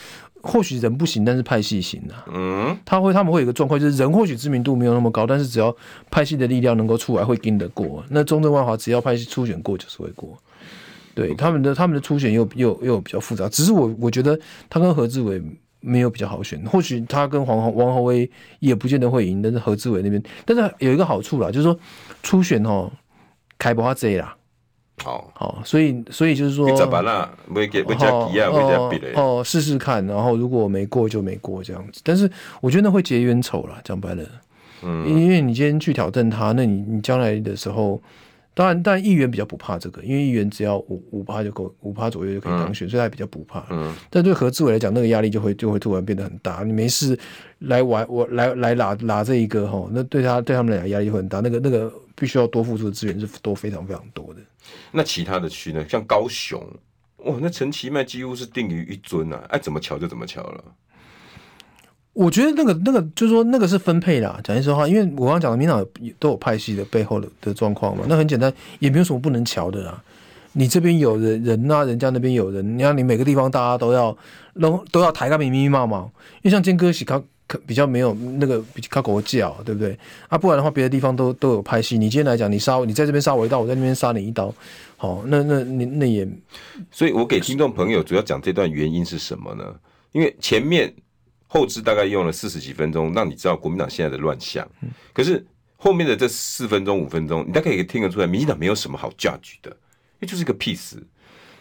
[0.41, 2.25] 或许人不行，但是派系行啊。
[2.33, 5.75] 嗯，他会他们会有一个状况，就是人或许知名度没有那么高，但是只要
[6.09, 8.03] 派系的力量能够出来，会跟得过。
[8.09, 10.37] 那中正万华只要派系初选过，就是会过。
[11.13, 13.49] 对他们的他们的初选又又又比较复杂。
[13.49, 15.41] 只是我我觉得他跟何志伟
[15.79, 18.29] 没有比较好选，或许他跟黄王鸿威
[18.59, 21.77] 也不见得会赢，但是何志伟那边，但是有一个好处啦，就是说
[22.21, 22.91] 初选哦，
[23.57, 24.36] 开不花贼啦。
[25.03, 26.67] 好好，所以所以就是说，
[28.09, 28.31] 哦
[29.15, 32.01] 哦，试试看，然后如果没过就没过这样子。
[32.03, 32.29] 但是
[32.61, 34.23] 我觉得那会结冤仇了，讲白了，
[34.81, 38.01] 嗯，因为你今天去挑战他，那你你将来的时候，
[38.55, 43.63] 当然，但议员比较不怕这个，因为议员只要五五趴就够，五趴左右就可以当选，嗯、所以他比较不怕。
[43.69, 46.63] 嗯，但对何志伟来讲，那个压力就会就会突然变得很大。
[46.63, 47.17] 你没事
[47.59, 51.39] 来玩，我来来拿拿这一个哈，那对他对他们俩压力会很大。
[51.39, 54.41] 那个那个必须要多付出的资源是多非常非常多的。
[54.91, 55.85] 那其他的区呢？
[55.87, 56.61] 像高雄，
[57.17, 59.43] 哇，那陈其迈几乎是定于一尊啊！
[59.49, 60.63] 爱怎么乔就怎么乔了。
[62.13, 64.39] 我觉得那个那个就是说那个是分配啦。
[64.43, 65.85] 讲句实话，因为我刚刚讲的民党
[66.17, 70.03] 都有派系的背后的的状况嘛，那很简单，也没有什么不能瞧的啦。
[70.53, 74.17] 你这边有人人啊，人家那边有人，你看你每个地方大家都要
[74.59, 75.99] 都都要抬个密密麻麻，
[76.37, 77.23] 因为像坚哥喜康。
[77.47, 79.97] 可比较没有那个比较国教，对不对？
[80.27, 81.97] 啊，不然的话，别的地方都都有拍戏。
[81.97, 84.53] 你今天来讲，你杀你在这边杀我一刀，我在那边杀你一刀，
[84.97, 86.27] 好，那那那那也。
[86.91, 89.63] 所以我给听众朋友主要讲这段原因是什么呢？
[90.11, 90.93] 因为前面
[91.47, 94.67] 后置大概用了四十几分钟，让你知道国民党现在的乱象。
[95.13, 95.45] 可是
[95.77, 101.01] 后面的这四分钟五分钟，你大概可以听得出来，民进党没有什么好 judge 的，因为就是一个屁事。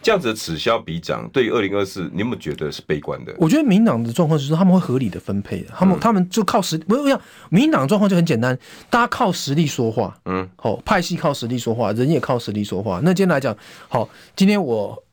[0.01, 3.35] 这样子的此消彼长，对于二零二四，你有没有觉得是悲观的？
[3.37, 7.19] 我觉得民党的状况是说他们会合理的分配的，他们、嗯、他们就靠实，不是这样。
[7.49, 8.57] 民党的状况就很简单，
[8.89, 13.01] 大家靠实力说话，嗯，好，派系靠实力说话，人也靠实力说话。
[13.03, 13.57] 那今天来讲，
[13.89, 15.03] 好，今天我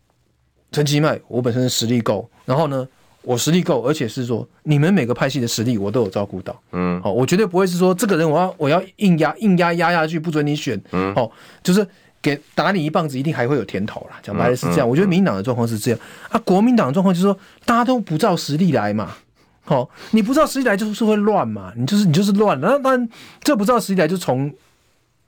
[0.70, 2.86] 陈其迈，我本身实力够，然后呢，
[3.22, 11.32] 我实力够，而且是说你们每个派系的实力我都有照顾到，嗯，好，我绝对不会是说这个人我要我要硬压硬压压下去，不准你选，嗯，好，
[11.64, 11.84] 就是。
[12.24, 14.18] 给打你一棒子，一定还会有甜头啦。
[14.22, 16.00] 讲白了是这样，我觉得民党的状况是这样
[16.30, 16.40] 啊。
[16.42, 19.10] 国民党的状况就是说，大家都不照实力来嘛。
[19.66, 21.70] 好，你不照实力来就是会乱嘛。
[21.76, 22.58] 你就是你就是乱。
[22.62, 23.08] 那当然，
[23.42, 24.50] 这不照实力来就从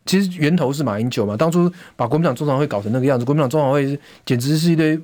[0.06, 1.36] 其实源头是马英九嘛。
[1.36, 4.98] 当初把国民党中常会搞成那个样子，国民党中常会简直是一堆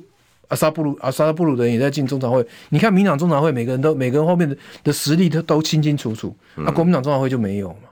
[0.48, 2.46] 阿萨布鲁阿萨布鲁的人也在进中常会。
[2.70, 7.91] 你看民党中常会每个人都每个人后面的的实力都都清清楚楚，那国民党中常会就没有嘛。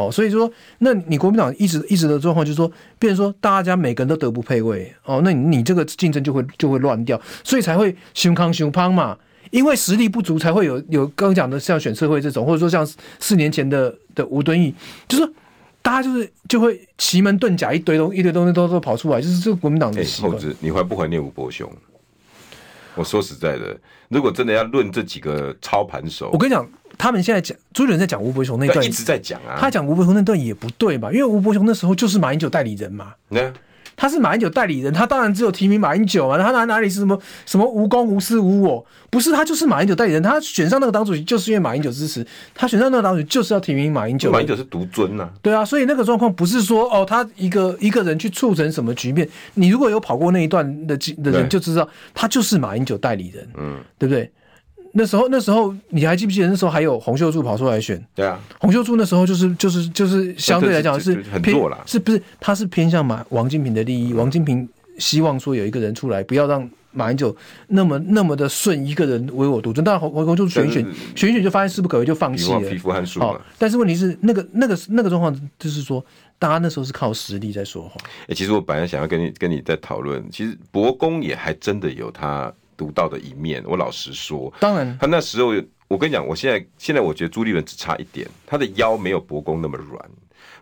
[0.00, 9.18] 哦，所以说，那你国民党一直一直的状况就是说，变成说大家每个人都德不配位哦，那你你这个竞争就会就会乱掉，所以才会熊康熊胖嘛，
[9.50, 12.86] 因为实力不足才会有有刚刚讲的像选社会这种，或者说像
[13.18, 14.74] 四年前的的吴敦义，
[15.06, 15.32] 就是
[15.82, 20.38] 大家就是就会奇门遁甲一堆东一堆东西都都跑出来，就是这个国民党的习惯。
[20.38, 21.70] 欸、你怀不怀念吴伯雄？
[22.94, 23.76] 我说实在的，
[24.08, 26.68] 如果真的要论这几个操盘手，我跟你讲。
[26.98, 29.56] 他们现在讲朱立伦在讲吴伯雄那段，一直在讲啊。
[29.58, 31.10] 他讲吴伯雄那段也不对吧？
[31.10, 33.14] 因为吴伯雄那时候就是马英九代理人嘛。
[33.30, 33.50] 嗯
[34.00, 36.38] 他是马英九代理人，他当然只有提名马英九嘛。
[36.38, 38.82] 他哪哪里是什么什么无功无私无我？
[39.10, 40.22] 不是，他就是马英九代理人。
[40.22, 42.26] 他选上那个党主席，就是因为马英九支持。
[42.54, 44.32] 他选上那个党主席，就是要提名马英九。
[44.32, 45.28] 马英九是独尊呐。
[45.42, 49.28] 对啊，所以那个状况不是说哦，他一个一个人去促成什么局面。
[49.52, 53.46] 你如果有跑过那一段的的人，就知道他就是马英九代理人。
[53.58, 54.32] 嗯，对不对？
[54.92, 56.48] 那时候，那时候你还记不记得？
[56.48, 58.04] 那时候还有洪秀柱跑出来选。
[58.14, 62.20] 对啊，洪秀柱那时候就是就是就是相对来讲是很偏是不是？
[62.40, 64.12] 他是偏向马王金平的利益。
[64.12, 64.68] 王金平
[64.98, 67.34] 希望说有一个人出来，不要让马英九
[67.68, 69.84] 那么那么的顺一个人唯我独尊。
[69.84, 70.84] 当然洪洪秀柱选一选
[71.14, 72.58] 选一选就发现势不可为，就放弃了。
[72.60, 73.40] 匹夫 hand 输了。
[73.58, 76.04] 但是问题是那个那个那个状况就是说，
[76.36, 77.92] 大家那时候是靠实力在说话。
[78.26, 82.52] 哎，其实我本来想要跟你跟你在讨论，其实伯公也还真的有他。
[82.80, 85.52] 独到的一面，我老实说，当然，他那时候，
[85.86, 90.02] 我跟你讲，我现在现在我觉得朱立伦只差一点，他的腰没有伯公那么软。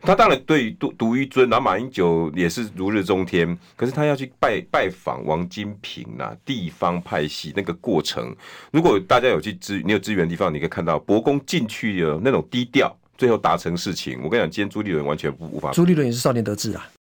[0.01, 8.35] 他当然对于独独一尊，然后马英九也是如日中天，可是他要去拜拜访王金平啊，地方派系那个过程，
[8.73, 14.19] 如果大家有去支，你有支援的地方，你可以看到伯公进去的那种低调，最后达成事情。
[14.25, 15.71] 我跟你讲，今天朱立伦完全不无法。
[15.71, 16.89] 朱立伦也是少年得志啊。